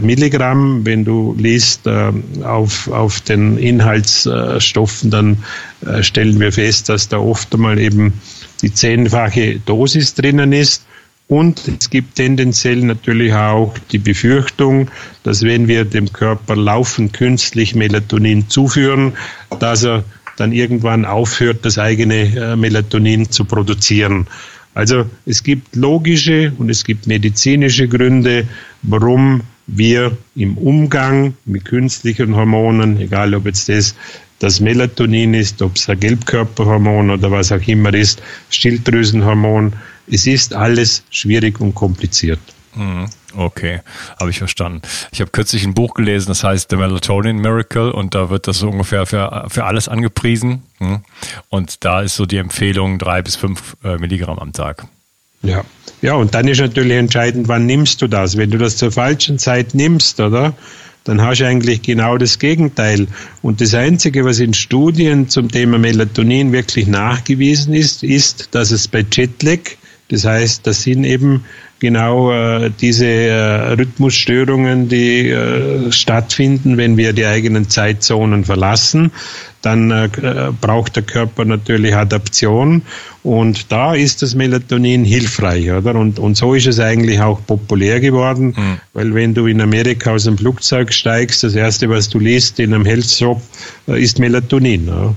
[0.00, 0.84] Milligramm.
[0.84, 2.12] Wenn du liest äh,
[2.42, 5.38] auf, auf den Inhaltsstoffen, dann
[5.86, 8.14] äh, stellen wir fest, dass da oft einmal eben
[8.62, 10.86] die zehnfache Dosis drinnen ist.
[11.28, 14.88] Und es gibt tendenziell natürlich auch die Befürchtung,
[15.24, 19.14] dass wenn wir dem Körper laufend künstlich Melatonin zuführen,
[19.58, 20.04] dass er
[20.36, 24.28] dann irgendwann aufhört, das eigene äh, Melatonin zu produzieren.
[24.74, 28.46] Also es gibt logische und es gibt medizinische Gründe,
[28.82, 33.94] warum wir im Umgang mit künstlichen Hormonen, egal ob jetzt das
[34.38, 39.72] das Melatonin ist, ob es ein Gelbkörperhormon oder was auch immer ist, Schilddrüsenhormon,
[40.08, 42.40] es ist alles schwierig und kompliziert.
[42.74, 43.08] Mhm.
[43.34, 43.80] Okay,
[44.20, 44.82] habe ich verstanden.
[45.10, 48.58] Ich habe kürzlich ein Buch gelesen, das heißt The Melatonin Miracle und da wird das
[48.58, 50.62] so ungefähr für, für alles angepriesen.
[50.78, 51.00] Mhm.
[51.48, 54.86] Und da ist so die Empfehlung drei bis fünf äh, Milligramm am Tag.
[55.42, 55.64] Ja.
[56.02, 58.36] Ja, und dann ist natürlich entscheidend, wann nimmst du das?
[58.36, 60.54] Wenn du das zur falschen Zeit nimmst, oder?
[61.04, 63.06] Dann hast du eigentlich genau das Gegenteil.
[63.40, 68.88] Und das Einzige, was in Studien zum Thema Melatonin wirklich nachgewiesen ist, ist, dass es
[68.88, 69.60] bei Jetlag,
[70.08, 71.44] das heißt, das sind eben
[71.78, 79.10] genau äh, diese äh, Rhythmusstörungen, die äh, stattfinden, wenn wir die eigenen Zeitzonen verlassen.
[79.62, 80.08] Dann äh,
[80.60, 82.82] braucht der Körper natürlich Adaption
[83.24, 85.96] und da ist das Melatonin hilfreich, oder?
[85.96, 88.80] Und, und so ist es eigentlich auch populär geworden, mhm.
[88.92, 92.72] weil wenn du in Amerika aus dem Flugzeug steigst, das erste, was du liest in
[92.72, 93.42] einem Health Shop,
[93.88, 94.86] äh, ist Melatonin.
[94.86, 95.14] Ja?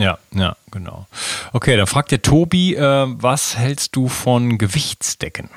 [0.00, 1.06] Ja, ja, genau.
[1.52, 5.50] Okay, dann fragt der Tobi, äh, was hältst du von Gewichtsdecken?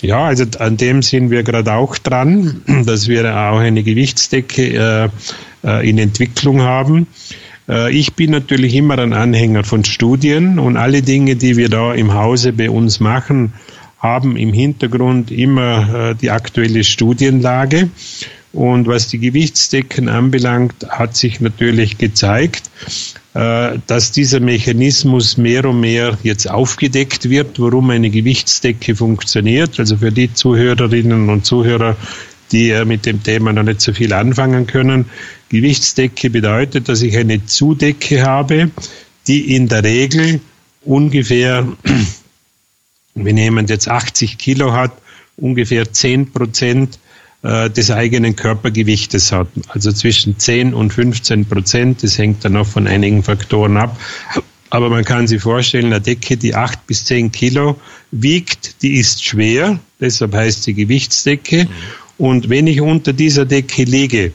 [0.00, 5.10] Ja, also an dem sind wir gerade auch dran, dass wir auch eine Gewichtsdecke
[5.64, 7.06] äh, äh, in Entwicklung haben.
[7.68, 11.94] Äh, ich bin natürlich immer ein Anhänger von Studien und alle Dinge, die wir da
[11.94, 13.52] im Hause bei uns machen,
[13.98, 17.88] haben im Hintergrund immer äh, die aktuelle Studienlage.
[18.54, 22.70] Und was die Gewichtsdecken anbelangt, hat sich natürlich gezeigt,
[23.34, 29.80] äh, dass dieser Mechanismus mehr und mehr jetzt aufgedeckt wird, warum eine Gewichtsdecke funktioniert.
[29.80, 31.96] Also für die Zuhörerinnen und Zuhörer,
[32.52, 35.06] die mit dem Thema noch nicht so viel anfangen können.
[35.48, 38.70] Gewichtsdecke bedeutet, dass ich eine Zudecke habe,
[39.26, 40.40] die in der Regel
[40.82, 41.66] ungefähr,
[43.16, 44.92] wenn jemand jetzt 80 Kilo hat,
[45.36, 47.00] ungefähr 10 Prozent
[47.44, 49.48] äh, des eigenen Körpergewichtes hat.
[49.68, 52.02] Also zwischen 10 und 15 Prozent.
[52.02, 54.00] Das hängt dann auch von einigen Faktoren ab.
[54.70, 57.78] Aber man kann sich vorstellen, eine Decke, die 8 bis 10 Kilo
[58.10, 59.78] wiegt, die ist schwer.
[60.00, 61.68] Deshalb heißt sie Gewichtsdecke.
[62.16, 64.32] Und wenn ich unter dieser Decke liege,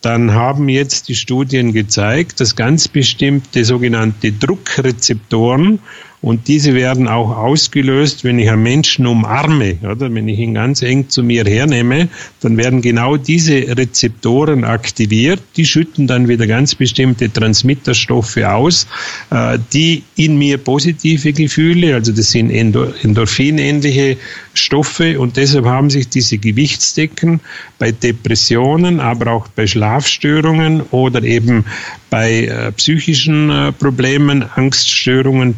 [0.00, 5.80] dann haben jetzt die Studien gezeigt, dass ganz bestimmte sogenannte Druckrezeptoren
[6.20, 10.82] und diese werden auch ausgelöst, wenn ich einen Menschen umarme, oder wenn ich ihn ganz
[10.82, 12.08] eng zu mir hernehme,
[12.40, 15.40] dann werden genau diese Rezeptoren aktiviert.
[15.56, 18.88] Die schütten dann wieder ganz bestimmte Transmitterstoffe aus,
[19.30, 24.16] äh, die in mir positive Gefühle, also das sind endorphinähnliche
[24.54, 27.40] Stoffe und deshalb haben sich diese Gewichtsdecken
[27.78, 31.64] bei Depressionen, aber auch bei Schlafstörungen oder eben
[32.10, 35.54] bei äh, psychischen äh, Problemen, Angststörungen,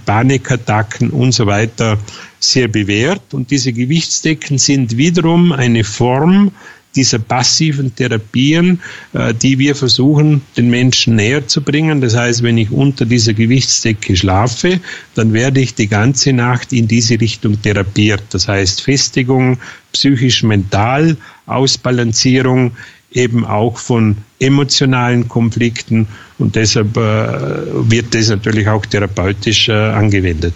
[0.51, 1.99] Panikattacken und so weiter
[2.39, 3.35] sehr bewährt.
[3.35, 6.53] Und diese Gewichtsdecken sind wiederum eine Form
[6.97, 8.81] dieser passiven Therapien,
[9.13, 12.01] äh, die wir versuchen, den Menschen näher zu bringen.
[12.01, 14.81] Das heißt, wenn ich unter dieser Gewichtsdecke schlafe,
[15.15, 18.25] dann werde ich die ganze Nacht in diese Richtung therapiert.
[18.31, 19.59] Das heißt, Festigung,
[19.93, 22.73] psychisch-mental, Ausbalancierung,
[23.13, 30.55] eben auch von emotionalen Konflikten und deshalb äh, wird das natürlich auch therapeutisch äh, angewendet.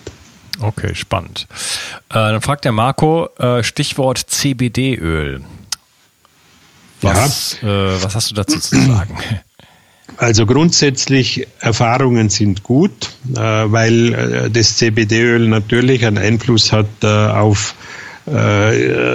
[0.60, 1.46] Okay, spannend.
[2.10, 5.42] Äh, dann fragt der Marco, äh, Stichwort CBD-Öl.
[7.00, 7.96] Was, ja.
[7.96, 9.18] Äh, was hast du dazu zu sagen?
[10.16, 18.03] Also grundsätzlich Erfahrungen sind gut, äh, weil das CBD-Öl natürlich einen Einfluss hat auf äh,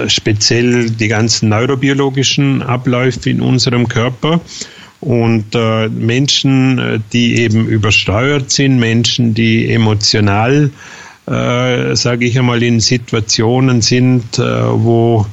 [0.06, 4.40] speziell die ganzen neurobiologischen Abläufe in unserem Körper.
[5.00, 10.70] Und äh, Menschen, die eben übersteuert sind, Menschen, die emotional,
[11.26, 15.24] äh, sage ich einmal, in Situationen sind, äh, wo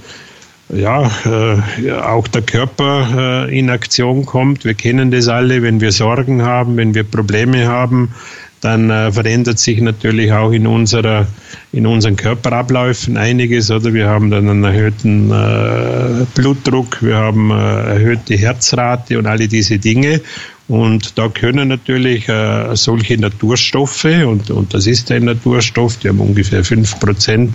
[0.70, 4.66] ja, äh, auch der Körper äh, in Aktion kommt.
[4.66, 8.14] Wir kennen das alle, wenn wir Sorgen haben, wenn wir Probleme haben,
[8.62, 11.28] dann äh, verändert sich natürlich auch in unserer
[11.72, 13.94] in unseren Körperabläufen einiges oder?
[13.94, 19.78] Wir haben dann einen erhöhten äh, Blutdruck, wir haben äh, erhöhte Herzrate und alle diese
[19.78, 20.22] Dinge.
[20.68, 26.20] Und da können natürlich äh, solche Naturstoffe und und das ist ein Naturstoff, die haben
[26.20, 27.54] ungefähr fünf Prozent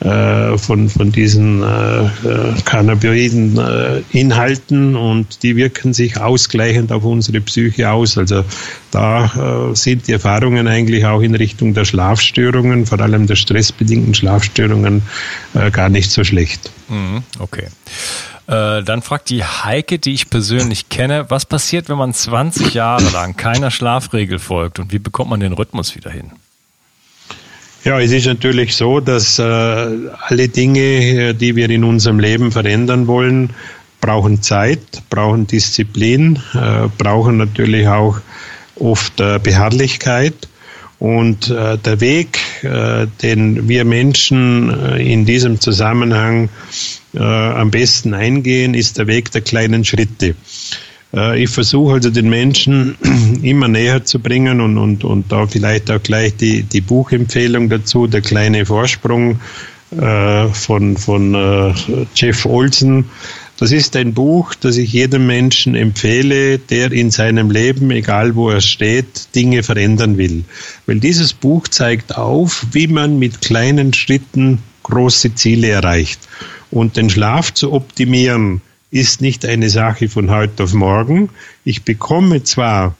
[0.00, 2.08] von, von diesen äh, äh,
[2.64, 8.16] Cannabinoiden äh, Inhalten und die wirken sich ausgleichend auf unsere Psyche aus.
[8.16, 8.44] Also
[8.90, 14.14] da äh, sind die Erfahrungen eigentlich auch in Richtung der Schlafstörungen, vor allem der stressbedingten
[14.14, 15.02] Schlafstörungen,
[15.54, 16.70] äh, gar nicht so schlecht.
[16.88, 17.66] Mhm, okay.
[18.46, 23.08] Äh, dann fragt die Heike, die ich persönlich kenne, was passiert, wenn man 20 Jahre
[23.10, 26.32] lang keiner Schlafregel folgt und wie bekommt man den Rhythmus wieder hin?
[27.88, 32.52] Ja, es ist natürlich so, dass äh, alle Dinge, äh, die wir in unserem Leben
[32.52, 33.54] verändern wollen,
[34.02, 38.20] brauchen Zeit, brauchen Disziplin, äh, brauchen natürlich auch
[38.74, 40.34] oft äh, Beharrlichkeit.
[40.98, 46.50] Und äh, der Weg, äh, den wir Menschen äh, in diesem Zusammenhang
[47.14, 50.34] äh, am besten eingehen, ist der Weg der kleinen Schritte.
[51.14, 52.96] Äh, ich versuche also den Menschen
[53.42, 58.06] immer näher zu bringen und, und, und da vielleicht auch gleich die, die Buchempfehlung dazu,
[58.06, 59.40] der kleine Vorsprung
[59.90, 61.74] äh, von, von äh,
[62.14, 63.06] Jeff Olsen.
[63.58, 68.50] Das ist ein Buch, das ich jedem Menschen empfehle, der in seinem Leben, egal wo
[68.50, 70.44] er steht, Dinge verändern will.
[70.86, 76.20] Weil dieses Buch zeigt auf, wie man mit kleinen Schritten große Ziele erreicht.
[76.70, 81.30] Und den Schlaf zu optimieren, ist nicht eine Sache von heute auf morgen.
[81.64, 82.96] Ich bekomme zwar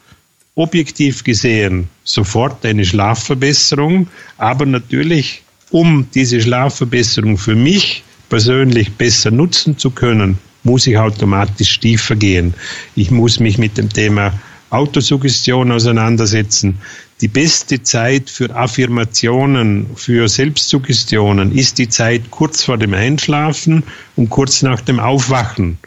[0.55, 9.79] objektiv gesehen sofort eine Schlafverbesserung, aber natürlich, um diese Schlafverbesserung für mich persönlich besser nutzen
[9.79, 12.55] zu können, muss ich automatisch tiefer gehen.
[12.97, 14.33] Ich muss mich mit dem Thema
[14.71, 16.79] Autosuggestion auseinandersetzen.
[17.21, 23.83] Die beste Zeit für Affirmationen, für Selbstsuggestionen ist die Zeit kurz vor dem Einschlafen
[24.15, 25.79] und kurz nach dem Aufwachen.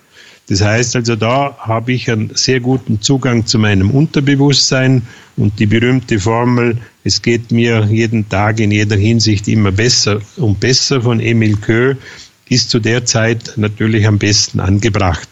[0.49, 5.03] Das heißt also, da habe ich einen sehr guten Zugang zu meinem Unterbewusstsein
[5.37, 10.59] und die berühmte Formel, es geht mir jeden Tag in jeder Hinsicht immer besser und
[10.59, 11.95] besser von Emil Köh,
[12.49, 15.29] ist zu der Zeit natürlich am besten angebracht.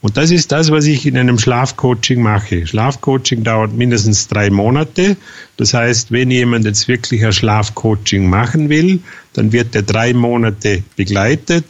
[0.00, 2.66] Und das ist das, was ich in einem Schlafcoaching mache.
[2.66, 5.16] Schlafcoaching dauert mindestens drei Monate.
[5.56, 9.00] Das heißt, wenn jemand jetzt wirklich ein Schlafcoaching machen will,
[9.32, 11.64] dann wird er drei Monate begleitet.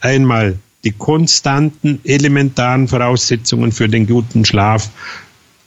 [0.00, 4.90] Einmal die konstanten, elementaren Voraussetzungen für den guten Schlaf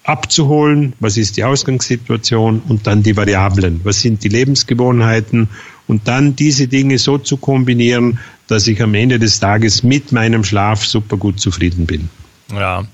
[0.04, 0.94] abzuholen.
[1.00, 2.62] Was ist die Ausgangssituation?
[2.68, 3.82] Und dann die Variablen.
[3.84, 5.50] Was sind die Lebensgewohnheiten?
[5.88, 10.44] Und dann diese Dinge so zu kombinieren, dass ich am Ende des Tages mit meinem
[10.44, 12.10] Schlaf super gut zufrieden bin.
[12.54, 12.86] Ja,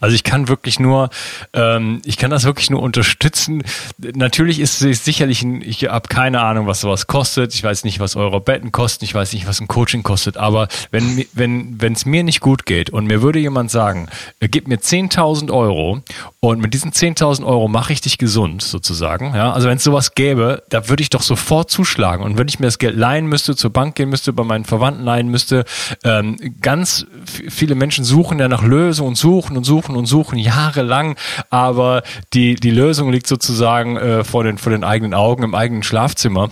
[0.00, 1.10] also ich kann wirklich nur,
[1.52, 3.62] ähm, ich kann das wirklich nur unterstützen.
[3.98, 7.54] Natürlich ist es sicherlich, ein, ich habe keine Ahnung, was sowas kostet.
[7.54, 9.04] Ich weiß nicht, was eure Betten kosten.
[9.04, 10.36] Ich weiß nicht, was ein Coaching kostet.
[10.36, 14.08] Aber wenn wenn es mir nicht gut geht und mir würde jemand sagen,
[14.40, 16.00] äh, gib mir 10.000 Euro
[16.40, 19.34] und mit diesen 10.000 Euro mache ich dich gesund sozusagen.
[19.34, 22.24] Ja, also wenn es sowas gäbe, da würde ich doch sofort zuschlagen.
[22.24, 25.04] Und wenn ich mir das Geld leihen müsste, zur Bank gehen müsste, bei meinen Verwandten
[25.04, 25.64] leihen müsste,
[26.04, 27.06] ähm, ganz
[27.48, 31.16] viele Menschen suchen ja nach Lösungen und suchen und suchen und suchen jahrelang,
[31.50, 35.82] aber die, die Lösung liegt sozusagen äh, vor, den, vor den eigenen Augen im eigenen
[35.82, 36.50] Schlafzimmer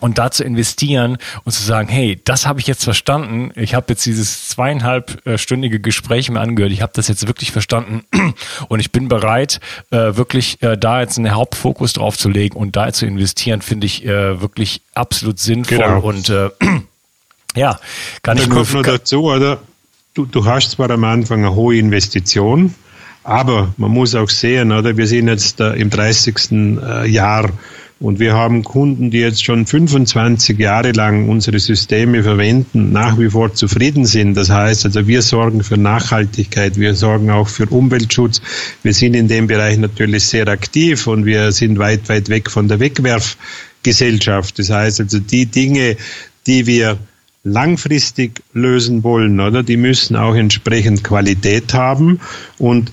[0.00, 3.50] und da zu investieren und zu sagen, hey, das habe ich jetzt verstanden.
[3.56, 6.72] Ich habe jetzt dieses zweieinhalbstündige Gespräch mir angehört.
[6.72, 8.04] Ich habe das jetzt wirklich verstanden
[8.68, 9.60] und ich bin bereit,
[9.90, 13.86] äh, wirklich äh, da jetzt einen Hauptfokus drauf zu legen und da zu investieren, finde
[13.86, 16.00] ich äh, wirklich absolut sinnvoll genau.
[16.00, 16.50] und äh,
[17.56, 17.78] ja,
[18.22, 19.58] kann da ich nur, nur dazu, oder?
[20.18, 22.74] Du, du hast zwar am Anfang eine hohe Investition,
[23.22, 26.50] aber man muss auch sehen, oder wir sind jetzt äh, im 30.
[26.50, 27.50] Äh, Jahr
[28.00, 33.28] und wir haben Kunden, die jetzt schon 25 Jahre lang unsere Systeme verwenden, nach wie
[33.28, 34.34] vor zufrieden sind.
[34.34, 38.40] Das heißt, also wir sorgen für Nachhaltigkeit, wir sorgen auch für Umweltschutz.
[38.82, 42.68] Wir sind in dem Bereich natürlich sehr aktiv und wir sind weit, weit weg von
[42.68, 44.58] der Wegwerfgesellschaft.
[44.58, 45.96] Das heißt also die Dinge,
[46.46, 46.98] die wir
[47.48, 49.62] langfristig lösen wollen, oder?
[49.62, 52.20] Die müssen auch entsprechend Qualität haben
[52.58, 52.92] und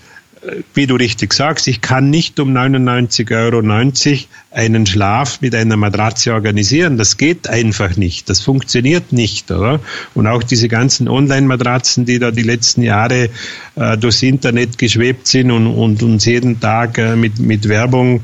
[0.74, 6.34] wie du richtig sagst, ich kann nicht um 99,90 Euro einen Schlaf mit einer Matratze
[6.34, 6.98] organisieren.
[6.98, 8.30] Das geht einfach nicht.
[8.30, 9.80] Das funktioniert nicht, oder?
[10.14, 13.30] Und auch diese ganzen Online-Matratzen, die da die letzten Jahre
[13.76, 18.24] äh, durchs Internet geschwebt sind und, und uns jeden Tag äh, mit, mit Werbung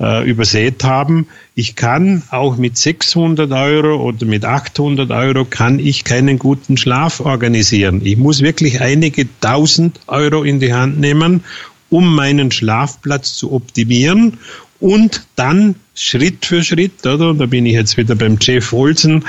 [0.00, 1.26] äh, übersät haben.
[1.54, 7.20] Ich kann auch mit 600 Euro oder mit 800 Euro kann ich keinen guten Schlaf
[7.20, 8.00] organisieren.
[8.04, 11.44] Ich muss wirklich einige tausend Euro in die Hand nehmen,
[11.90, 14.38] um meinen Schlafplatz zu optimieren
[14.78, 17.34] und dann Schritt für Schritt, oder?
[17.34, 19.24] Da bin ich jetzt wieder beim Jeff Olsen.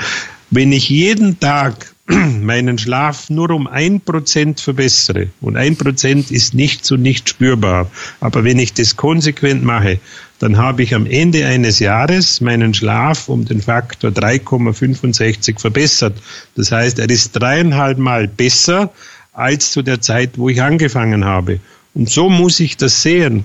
[0.50, 1.92] Wenn ich jeden Tag
[2.40, 5.28] meinen Schlaf nur um ein Prozent verbessere.
[5.40, 7.90] Und ein Prozent ist nichts und nicht spürbar.
[8.20, 10.00] Aber wenn ich das konsequent mache,
[10.42, 16.20] dann habe ich am Ende eines Jahres meinen Schlaf um den Faktor 3,65 verbessert.
[16.56, 18.92] Das heißt, er ist dreieinhalb Mal besser
[19.32, 21.60] als zu der Zeit, wo ich angefangen habe.
[21.94, 23.44] Und so muss ich das sehen.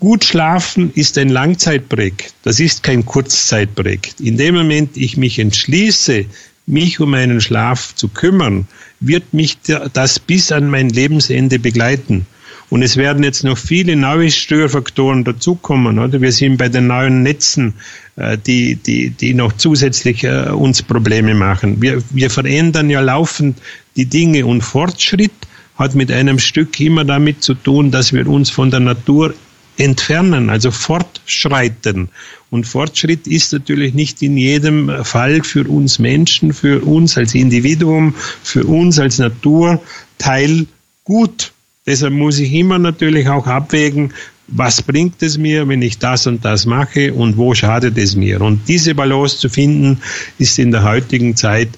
[0.00, 2.34] Gut schlafen ist ein Langzeitprojekt.
[2.42, 4.20] Das ist kein Kurzzeitprojekt.
[4.20, 6.24] In dem Moment ich mich entschließe,
[6.66, 8.66] mich um meinen Schlaf zu kümmern,
[8.98, 9.58] wird mich
[9.92, 12.26] das bis an mein Lebensende begleiten.
[12.72, 15.98] Und es werden jetzt noch viele neue Störfaktoren dazukommen.
[15.98, 16.22] Oder?
[16.22, 17.74] Wir sind bei den neuen Netzen,
[18.16, 21.82] äh, die, die, die noch zusätzlich äh, uns Probleme machen.
[21.82, 23.58] Wir, wir verändern ja laufend
[23.94, 25.32] die Dinge und Fortschritt
[25.76, 29.34] hat mit einem Stück immer damit zu tun, dass wir uns von der Natur
[29.76, 32.08] entfernen, also fortschreiten.
[32.48, 38.14] Und Fortschritt ist natürlich nicht in jedem Fall für uns Menschen, für uns als Individuum,
[38.42, 40.64] für uns als Naturteil
[41.04, 41.51] gut.
[41.84, 44.12] Deshalb muss ich immer natürlich auch abwägen,
[44.46, 48.40] was bringt es mir, wenn ich das und das mache und wo schadet es mir.
[48.40, 49.98] Und diese Balance zu finden,
[50.38, 51.70] ist in der heutigen Zeit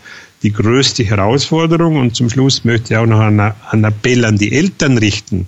[0.43, 1.97] die größte Herausforderung.
[1.97, 5.47] Und zum Schluss möchte ich auch noch einen Appell an die Eltern richten.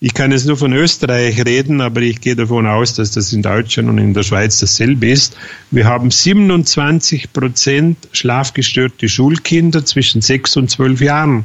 [0.00, 3.42] Ich kann jetzt nur von Österreich reden, aber ich gehe davon aus, dass das in
[3.42, 5.36] Deutschland und in der Schweiz dasselbe ist.
[5.72, 11.44] Wir haben 27 Prozent schlafgestörte Schulkinder zwischen 6 und 12 Jahren.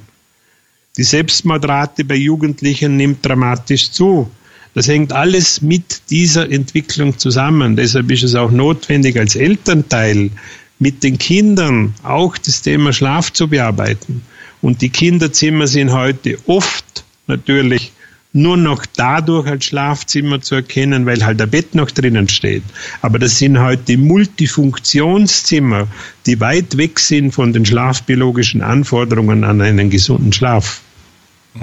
[0.95, 4.29] Die Selbstmordrate bei Jugendlichen nimmt dramatisch zu.
[4.75, 7.75] Das hängt alles mit dieser Entwicklung zusammen.
[7.75, 10.29] Deshalb ist es auch notwendig, als Elternteil
[10.77, 14.21] mit den Kindern auch das Thema Schlaf zu bearbeiten.
[14.61, 17.91] Und die Kinderzimmer sind heute oft natürlich
[18.33, 22.63] nur noch dadurch als Schlafzimmer zu erkennen, weil halt ein Bett noch drinnen steht.
[23.01, 25.87] Aber das sind heute Multifunktionszimmer,
[26.25, 30.81] die weit weg sind von den schlafbiologischen Anforderungen an einen gesunden Schlaf.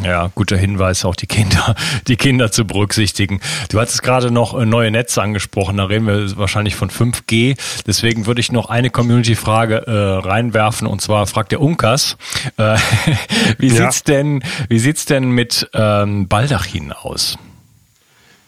[0.05, 1.75] Ja, guter Hinweis, auch die Kinder,
[2.07, 3.41] die Kinder zu berücksichtigen.
[3.71, 7.59] Du hattest gerade noch äh, neue Netze angesprochen, da reden wir wahrscheinlich von 5G.
[7.87, 12.17] Deswegen würde ich noch eine Community-Frage äh, reinwerfen und zwar fragt der Unkas,
[12.57, 12.77] äh,
[13.59, 13.75] wie ja.
[13.75, 17.37] sieht's denn, wie sieht's denn mit ähm, Baldachin aus?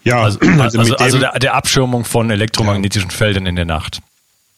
[0.04, 3.16] Ja, also, also, also, also der, der, Abschirmung von elektromagnetischen ja.
[3.16, 4.00] Feldern in der Nacht.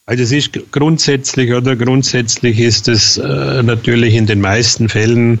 [0.07, 5.39] Also es ist grundsätzlich oder grundsätzlich ist es äh, natürlich in den meisten Fällen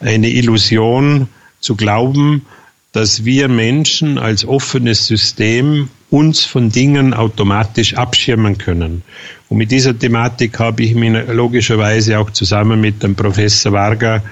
[0.00, 1.28] eine Illusion
[1.60, 2.42] zu glauben,
[2.92, 9.02] dass wir Menschen als offenes System uns von Dingen automatisch abschirmen können.
[9.48, 14.22] Und mit dieser Thematik habe ich mich logischerweise auch zusammen mit dem Professor Varga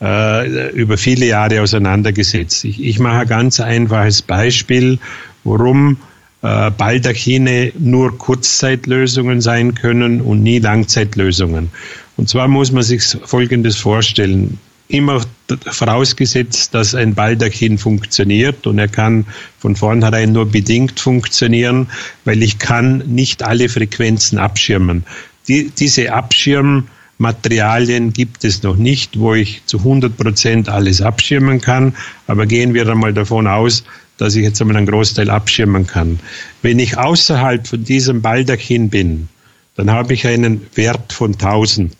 [0.00, 2.64] äh, über viele Jahre auseinandergesetzt.
[2.64, 4.98] Ich, ich mache ein ganz einfaches Beispiel,
[5.44, 5.98] warum
[6.42, 11.70] äh, Baldachine nur Kurzzeitlösungen sein können und nie Langzeitlösungen.
[12.16, 14.58] Und zwar muss man sich Folgendes vorstellen
[14.88, 15.20] immer
[15.66, 19.26] vorausgesetzt, dass ein Baldachin funktioniert und er kann
[19.58, 21.88] von vornherein nur bedingt funktionieren,
[22.24, 25.04] weil ich kann nicht alle Frequenzen abschirmen.
[25.46, 31.94] Die, diese Abschirmmaterialien gibt es noch nicht, wo ich zu 100 Prozent alles abschirmen kann,
[32.26, 33.84] aber gehen wir einmal davon aus,
[34.16, 36.18] dass ich jetzt einmal einen Großteil abschirmen kann.
[36.62, 39.28] Wenn ich außerhalb von diesem Baldachin bin,
[39.76, 41.94] dann habe ich einen Wert von 1000.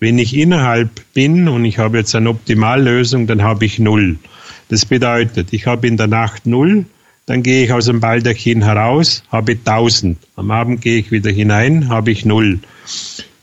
[0.00, 4.16] Wenn ich innerhalb bin und ich habe jetzt eine Optimallösung, dann habe ich null.
[4.68, 6.86] Das bedeutet, ich habe in der Nacht null,
[7.26, 10.18] dann gehe ich aus dem Baldachin heraus, habe 1000.
[10.36, 12.60] Am Abend gehe ich wieder hinein, habe ich null.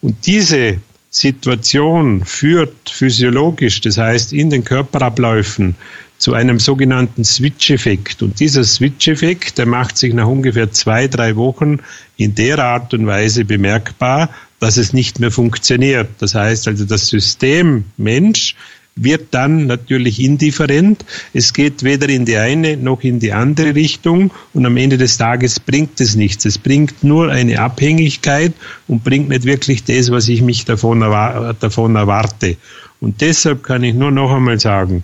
[0.01, 0.80] Und diese
[1.10, 5.76] Situation führt physiologisch, das heißt in den Körperabläufen,
[6.18, 8.24] zu einem sogenannten Switch-Effekt.
[8.24, 11.80] Und dieser Switch-Effekt, der macht sich nach ungefähr zwei, drei Wochen
[12.18, 16.09] in der Art und Weise bemerkbar, dass es nicht mehr funktioniert.
[16.20, 18.55] Das heißt also, das System Mensch
[18.99, 21.05] wird dann natürlich indifferent.
[21.34, 25.18] Es geht weder in die eine noch in die andere Richtung und am Ende des
[25.18, 26.45] Tages bringt es nichts.
[26.45, 28.53] Es bringt nur eine Abhängigkeit
[28.88, 32.57] und bringt nicht wirklich das, was ich mich davon, erwarte.
[32.99, 35.03] Und deshalb kann ich nur noch einmal sagen,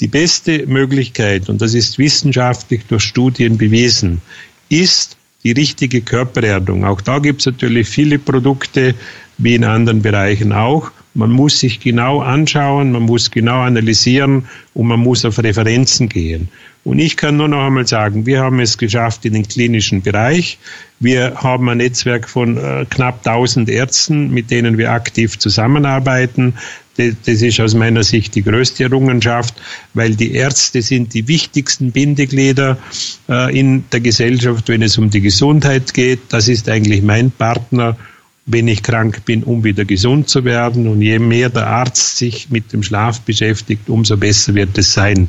[0.00, 4.20] Die beste Möglichkeit, und das ist wissenschaftlich durch Studien bewiesen,
[4.68, 6.84] ist die richtige Körpererdung.
[6.84, 8.94] Auch da gibt es natürlich viele Produkte,
[9.38, 10.90] wie in anderen Bereichen auch.
[11.14, 16.48] Man muss sich genau anschauen, man muss genau analysieren und man muss auf Referenzen gehen.
[16.84, 20.58] Und ich kann nur noch einmal sagen, wir haben es geschafft in den klinischen Bereich.
[21.00, 26.54] Wir haben ein Netzwerk von äh, knapp 1000 Ärzten, mit denen wir aktiv zusammenarbeiten.
[26.98, 29.54] Das ist aus meiner Sicht die größte Errungenschaft,
[29.94, 32.76] weil die Ärzte sind die wichtigsten Bindeglieder
[33.28, 36.20] äh, in der Gesellschaft, wenn es um die Gesundheit geht.
[36.30, 37.96] Das ist eigentlich mein Partner
[38.50, 40.88] wenn ich krank bin, um wieder gesund zu werden.
[40.88, 45.28] Und je mehr der Arzt sich mit dem Schlaf beschäftigt, umso besser wird es sein.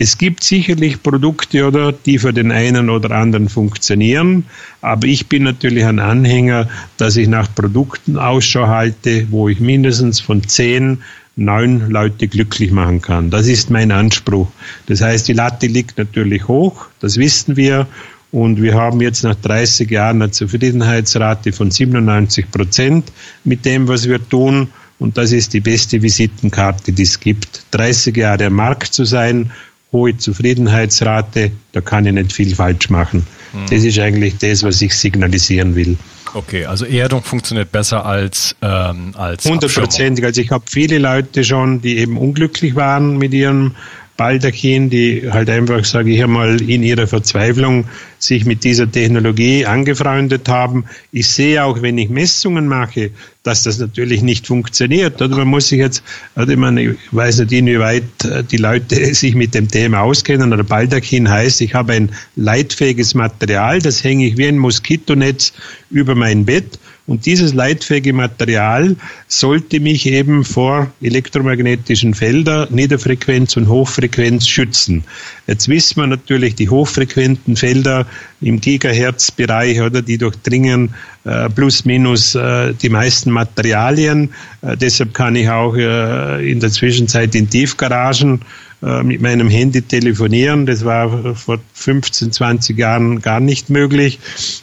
[0.00, 4.44] Es gibt sicherlich Produkte, oder, die für den einen oder anderen funktionieren.
[4.80, 10.20] Aber ich bin natürlich ein Anhänger, dass ich nach Produkten Ausschau halte, wo ich mindestens
[10.20, 10.98] von zehn
[11.34, 13.30] neun Leute glücklich machen kann.
[13.30, 14.48] Das ist mein Anspruch.
[14.86, 17.86] Das heißt, die Latte liegt natürlich hoch, das wissen wir.
[18.30, 23.10] Und wir haben jetzt nach 30 Jahren eine Zufriedenheitsrate von 97 Prozent
[23.44, 24.68] mit dem, was wir tun.
[24.98, 27.64] Und das ist die beste Visitenkarte, die es gibt.
[27.70, 29.50] 30 Jahre am Markt zu sein
[29.92, 33.26] hohe Zufriedenheitsrate, da kann ich nicht viel falsch machen.
[33.52, 33.66] Mhm.
[33.70, 35.96] Das ist eigentlich das, was ich signalisieren will.
[36.34, 40.24] Okay, also Erdung funktioniert besser als ähm, als hundertprozentig.
[40.24, 43.74] Also ich habe viele Leute schon, die eben unglücklich waren mit ihrem
[44.18, 47.84] Baldachin, die halt einfach, sage ich einmal, in ihrer Verzweiflung
[48.18, 50.86] sich mit dieser Technologie angefreundet haben.
[51.12, 53.12] Ich sehe auch, wenn ich Messungen mache,
[53.44, 55.22] dass das natürlich nicht funktioniert.
[55.22, 56.02] Oder man muss sich jetzt,
[56.34, 60.52] oder man, ich weiß nicht, inwieweit äh, die Leute sich mit dem Thema auskennen.
[60.52, 65.52] Oder Baldachin heißt, ich habe ein leitfähiges Material, das hänge ich wie ein Moskitonetz
[65.90, 68.94] über mein Bett und dieses leitfähige Material
[69.26, 75.04] sollte mich eben vor elektromagnetischen Feldern, Niederfrequenz und Hochfrequenz schützen.
[75.46, 78.06] Jetzt wissen wir natürlich, die hochfrequenten Felder
[78.42, 80.94] im Gigahertz-Bereich oder die durchdringen
[81.24, 84.34] äh, plus minus äh, die meisten Materialien.
[84.60, 88.42] Äh, deshalb kann ich auch äh, in der Zwischenzeit in Tiefgaragen
[88.82, 90.64] äh, mit meinem Handy telefonieren.
[90.64, 94.20] Das war vor 15, 20 Jahren gar nicht möglich.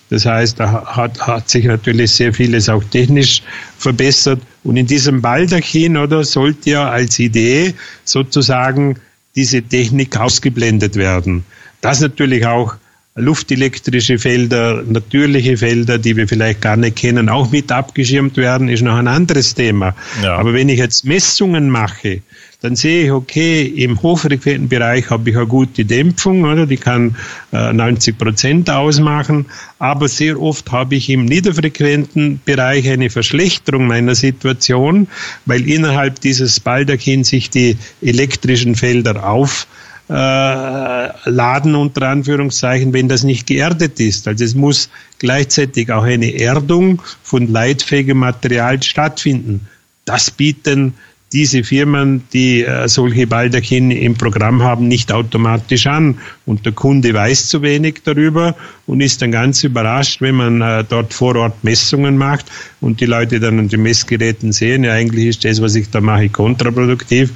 [0.09, 3.43] Das heißt, da hat, hat sich natürlich sehr vieles auch technisch
[3.77, 4.41] verbessert.
[4.63, 7.73] Und in diesem Baldachin oder sollte ja als Idee
[8.05, 8.95] sozusagen
[9.35, 11.43] diese Technik ausgeblendet werden.
[11.81, 12.77] Das natürlich auch
[13.15, 18.81] luftelektrische Felder, natürliche Felder, die wir vielleicht gar nicht kennen, auch mit abgeschirmt werden, ist
[18.81, 19.95] noch ein anderes Thema.
[20.21, 20.35] Ja.
[20.35, 22.21] Aber wenn ich jetzt Messungen mache,
[22.65, 26.65] dann sehe ich, okay, im hochfrequenten Bereich habe ich eine gute Dämpfung, oder?
[26.65, 27.15] Die kann
[27.53, 29.45] äh, 90 Prozent ausmachen.
[29.77, 35.07] Aber sehr oft habe ich im niederfrequenten Bereich eine Verschlechterung meiner Situation,
[35.45, 39.67] weil innerhalb dieses Baldachin sich die elektrischen Felder auf
[40.09, 44.27] äh, laden unter Anführungszeichen, wenn das nicht geerdet ist.
[44.27, 44.89] Also es muss
[45.19, 49.67] gleichzeitig auch eine Erdung von leitfähigem Material stattfinden.
[50.03, 50.95] Das bieten
[51.33, 56.19] diese Firmen, die äh, solche Baldachin im Programm haben, nicht automatisch an.
[56.45, 58.55] Und der Kunde weiß zu wenig darüber
[58.85, 62.45] und ist dann ganz überrascht, wenn man äh, dort vor Ort Messungen macht
[62.79, 65.99] und die Leute dann an den Messgeräten sehen, ja eigentlich ist das, was ich da
[65.99, 67.31] mache, kontraproduktiv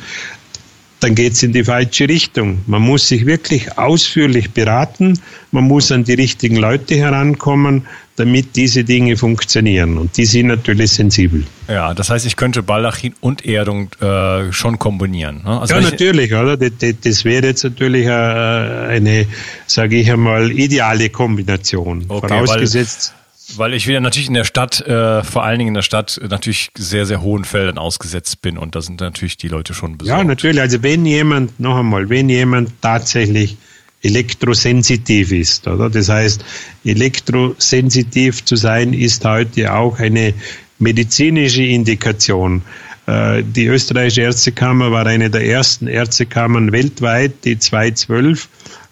[0.99, 2.59] dann geht es in die falsche Richtung.
[2.67, 5.19] Man muss sich wirklich ausführlich beraten,
[5.51, 7.87] man muss an die richtigen Leute herankommen,
[8.17, 9.97] damit diese Dinge funktionieren.
[9.97, 11.45] Und die sind natürlich sensibel.
[11.69, 15.41] Ja, das heißt, ich könnte Baldachin und Erdung äh, schon kombinieren.
[15.45, 15.61] Ne?
[15.61, 16.57] Also ja, natürlich, oder?
[16.57, 16.71] Das,
[17.01, 19.25] das, wäre jetzt natürlich äh, eine,
[19.67, 22.05] sage ich einmal, ideale Kombination.
[22.09, 23.13] Okay, Vorausgesetzt.
[23.55, 26.69] Weil ich wieder natürlich in der Stadt, äh, vor allen Dingen in der Stadt, natürlich
[26.77, 30.17] sehr, sehr hohen Feldern ausgesetzt bin und da sind natürlich die Leute schon besorgt.
[30.19, 30.61] Ja, natürlich.
[30.61, 33.57] Also wenn jemand, noch einmal, wenn jemand tatsächlich
[34.01, 35.89] elektrosensitiv ist, oder?
[35.89, 36.43] Das heißt,
[36.85, 40.33] elektrosensitiv zu sein ist heute auch eine
[40.77, 42.61] medizinische Indikation.
[43.07, 48.47] Äh, die österreichische Ärztekammer war eine der ersten Ärztekammern weltweit, die 2012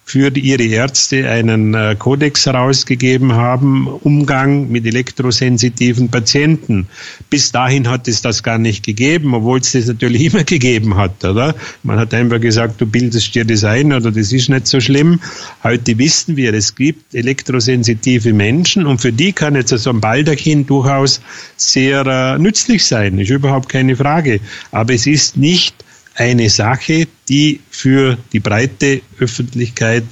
[0.07, 6.87] für ihre Ärzte einen äh, Kodex herausgegeben haben, Umgang mit elektrosensitiven Patienten.
[7.29, 11.25] Bis dahin hat es das gar nicht gegeben, obwohl es das natürlich immer gegeben hat,
[11.25, 11.55] oder?
[11.83, 15.19] Man hat einfach gesagt, du bildest dir das ein oder das ist nicht so schlimm.
[15.61, 20.65] Heute wissen wir, es gibt elektrosensitive Menschen und für die kann jetzt so ein Baldachin
[20.65, 21.19] durchaus
[21.57, 24.39] sehr äh, nützlich sein, ist überhaupt keine Frage.
[24.71, 25.83] Aber es ist nicht
[26.17, 30.03] eine Sache, die für die breite Öffentlichkeit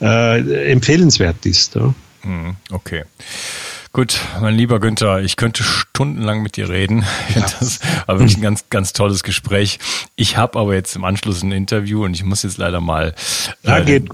[0.00, 1.76] äh, empfehlenswert ist.
[1.76, 1.94] Ja.
[2.24, 3.04] Mhm, okay.
[3.94, 7.04] Gut, mein lieber Günther, ich könnte stundenlang mit dir reden.
[7.34, 7.42] Ja.
[7.60, 9.78] Das war wirklich ein ganz, ganz tolles Gespräch.
[10.16, 13.14] Ich habe aber jetzt im Anschluss ein Interview und ich muss jetzt leider mal
[13.62, 14.08] äh, den,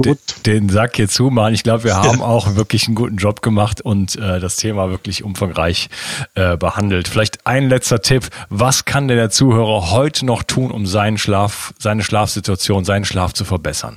[0.47, 1.55] den, Sack hier zumachen.
[1.55, 2.24] Ich glaube, wir haben ja.
[2.24, 5.89] auch wirklich einen guten Job gemacht und äh, das Thema wirklich umfangreich
[6.35, 7.07] äh, behandelt.
[7.07, 8.29] Vielleicht ein letzter Tipp.
[8.51, 13.33] Was kann denn der Zuhörer heute noch tun, um seinen Schlaf, seine Schlafsituation, seinen Schlaf
[13.33, 13.97] zu verbessern?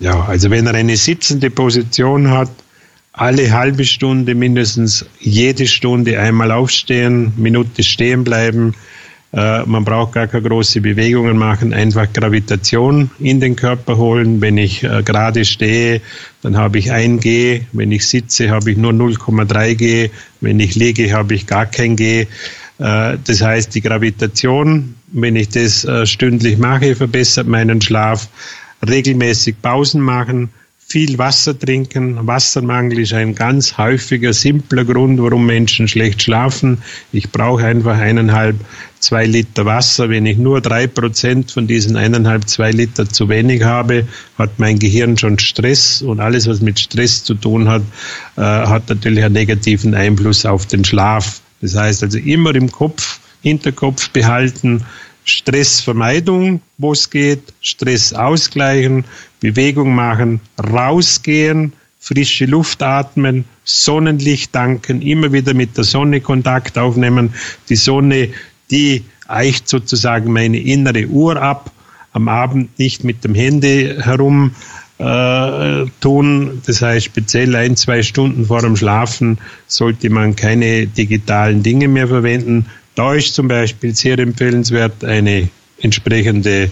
[0.00, 2.48] Ja, also wenn er eine sitzende Position hat,
[3.12, 8.74] alle halbe Stunde mindestens jede Stunde einmal aufstehen, Minute stehen bleiben.
[9.32, 14.40] Äh, man braucht gar keine große Bewegungen machen, einfach Gravitation in den Körper holen.
[14.40, 16.00] Wenn ich äh, gerade stehe,
[16.42, 17.62] dann habe ich 1 G.
[17.72, 20.10] Wenn ich sitze, habe ich nur 0,3 G.
[20.40, 22.22] Wenn ich liege, habe ich gar kein G.
[22.22, 22.26] Äh,
[22.78, 28.28] das heißt, die Gravitation, wenn ich das äh, stündlich mache, verbessert meinen Schlaf.
[28.88, 30.48] Regelmäßig Pausen machen
[30.90, 32.26] viel Wasser trinken.
[32.26, 36.78] Wassermangel ist ein ganz häufiger, simpler Grund, warum Menschen schlecht schlafen.
[37.12, 38.56] Ich brauche einfach eineinhalb,
[38.98, 40.10] zwei Liter Wasser.
[40.10, 44.80] Wenn ich nur drei Prozent von diesen eineinhalb, zwei Liter zu wenig habe, hat mein
[44.80, 47.82] Gehirn schon Stress und alles, was mit Stress zu tun hat,
[48.36, 51.40] äh, hat natürlich einen negativen Einfluss auf den Schlaf.
[51.60, 54.84] Das heißt also immer im Kopf, Hinterkopf behalten,
[55.24, 59.04] Stressvermeidung, wo es geht, Stress ausgleichen,
[59.40, 67.34] Bewegung machen, rausgehen, frische Luft atmen, Sonnenlicht danken, immer wieder mit der Sonne Kontakt aufnehmen.
[67.68, 68.30] Die Sonne,
[68.70, 71.70] die eicht sozusagen meine innere Uhr ab.
[72.12, 74.52] Am Abend nicht mit dem Handy herum
[74.98, 76.60] äh, tun.
[76.66, 82.08] Das heißt, speziell ein, zwei Stunden vor dem Schlafen sollte man keine digitalen Dinge mehr
[82.08, 82.66] verwenden.
[82.94, 85.48] Da ist zum Beispiel sehr empfehlenswert eine
[85.80, 86.70] entsprechende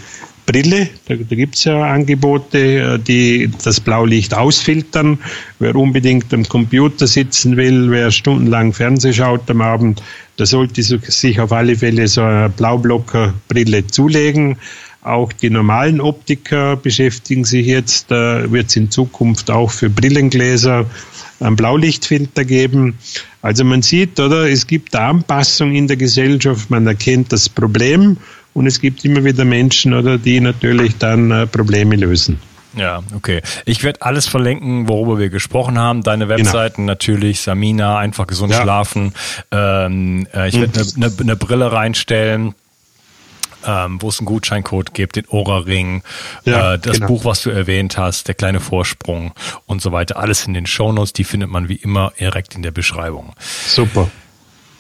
[0.48, 0.88] Brille.
[1.06, 5.18] Da, da gibt es ja Angebote, äh, die das Blaulicht ausfiltern.
[5.58, 10.02] Wer unbedingt am Computer sitzen will, wer stundenlang Fernseh schaut am Abend,
[10.38, 14.56] der sollte sich auf alle Fälle so eine Blaublockerbrille zulegen.
[15.02, 20.86] Auch die normalen Optiker beschäftigen sich jetzt, äh, wird es in Zukunft auch für Brillengläser
[21.41, 22.99] einen Blaulichtfilter geben.
[23.43, 28.16] Also man sieht, oder, es gibt eine Anpassung in der Gesellschaft, man erkennt das Problem
[28.55, 32.39] und es gibt immer wieder Menschen, oder, die natürlich dann äh, Probleme lösen.
[32.76, 33.41] Ja, okay.
[33.64, 36.03] Ich werde alles verlinken, worüber wir gesprochen haben.
[36.03, 36.39] Deine genau.
[36.39, 36.93] Webseiten genau.
[36.93, 38.62] natürlich, Samina, einfach gesund ja.
[38.62, 39.12] schlafen.
[39.51, 42.55] Ähm, äh, ich werde eine ne, ne Brille reinstellen
[43.66, 46.02] ähm, wo es einen Gutscheincode gibt, den Ora-Ring,
[46.44, 47.09] ja, äh, das genau.
[47.09, 49.32] Buch, was du erwähnt hast, der kleine Vorsprung
[49.66, 50.16] und so weiter.
[50.16, 53.34] Alles in den Shownotes, die findet man wie immer direkt in der Beschreibung.
[53.40, 54.11] Super.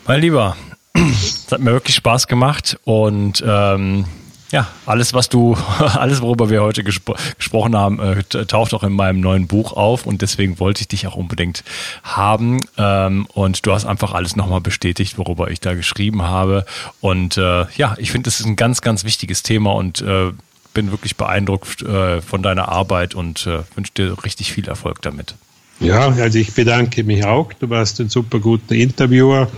[0.06, 0.56] Mein Lieber,
[0.94, 4.06] es hat mir wirklich Spaß gemacht und ähm,
[4.50, 8.92] ja, alles, was du, alles, worüber wir heute gespro gesprochen haben, äh, taucht auch in
[8.92, 11.64] meinem neuen Buch auf und deswegen wollte ich dich auch unbedingt
[12.02, 12.60] haben.
[12.76, 16.64] Ähm, und du hast einfach alles nochmal bestätigt, worüber ich da geschrieben habe.
[17.00, 20.32] Und äh, ja, ich finde, das ist ein ganz, ganz wichtiges Thema und äh,
[20.74, 25.34] bin wirklich beeindruckt äh, von deiner Arbeit und äh, wünsche dir richtig viel Erfolg damit.
[25.80, 27.52] Ja, also ich bedanke mich auch.
[27.52, 29.48] Du warst ein super guter Interviewer.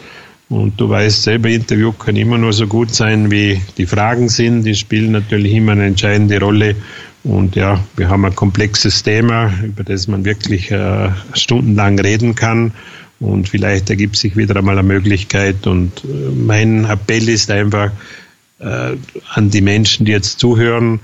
[0.50, 4.64] Und du weißt selber, Interview kann immer nur so gut sein, wie die Fragen sind.
[4.64, 6.74] Die spielen natürlich immer eine entscheidende Rolle.
[7.22, 12.72] Und ja, wir haben ein komplexes Thema, über das man wirklich äh, stundenlang reden kann.
[13.20, 15.68] Und vielleicht ergibt sich wieder einmal eine Möglichkeit.
[15.68, 17.92] Und äh, mein Appell ist einfach
[18.58, 18.96] äh,
[19.32, 20.98] an die Menschen, die jetzt zuhören,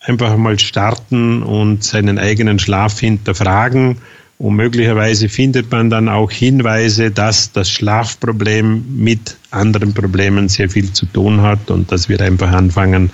[0.00, 3.96] einfach mal starten und seinen eigenen Schlaf hinterfragen
[4.44, 10.92] und möglicherweise findet man dann auch Hinweise, dass das Schlafproblem mit anderen Problemen sehr viel
[10.92, 13.08] zu tun hat und dass wir einfach anfangen,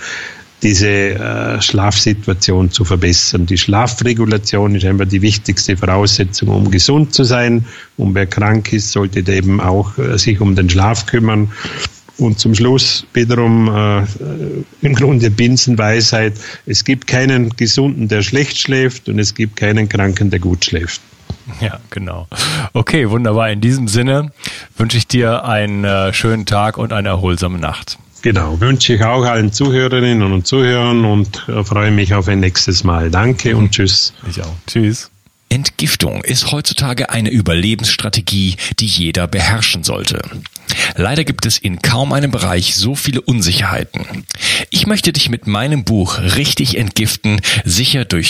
[0.64, 3.46] diese äh, Schlafsituation zu verbessern.
[3.46, 7.64] Die Schlafregulation ist einfach die wichtigste Voraussetzung, um gesund zu sein.
[7.96, 11.52] Und wer krank ist, sollte eben auch äh, sich um den Schlaf kümmern.
[12.18, 14.02] Und zum Schluss wiederum äh,
[14.82, 16.32] im Grunde Binsenweisheit,
[16.66, 21.00] es gibt keinen Gesunden, der schlecht schläft und es gibt keinen Kranken, der gut schläft.
[21.60, 22.26] Ja, genau.
[22.72, 23.50] Okay, wunderbar.
[23.50, 24.32] In diesem Sinne
[24.76, 27.98] wünsche ich dir einen äh, schönen Tag und eine erholsame Nacht.
[28.22, 32.84] Genau, wünsche ich auch allen Zuhörerinnen und Zuhörern und äh, freue mich auf ein nächstes
[32.84, 33.10] Mal.
[33.10, 34.12] Danke und tschüss.
[34.28, 34.54] Ich auch.
[34.66, 35.10] Tschüss.
[35.48, 40.22] Entgiftung ist heutzutage eine Überlebensstrategie, die jeder beherrschen sollte.
[40.94, 44.24] Leider gibt es in kaum einem Bereich so viele Unsicherheiten.
[44.70, 48.29] Ich möchte dich mit meinem Buch Richtig entgiften sicher durch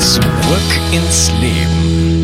[0.00, 2.17] Zurück ins Leben.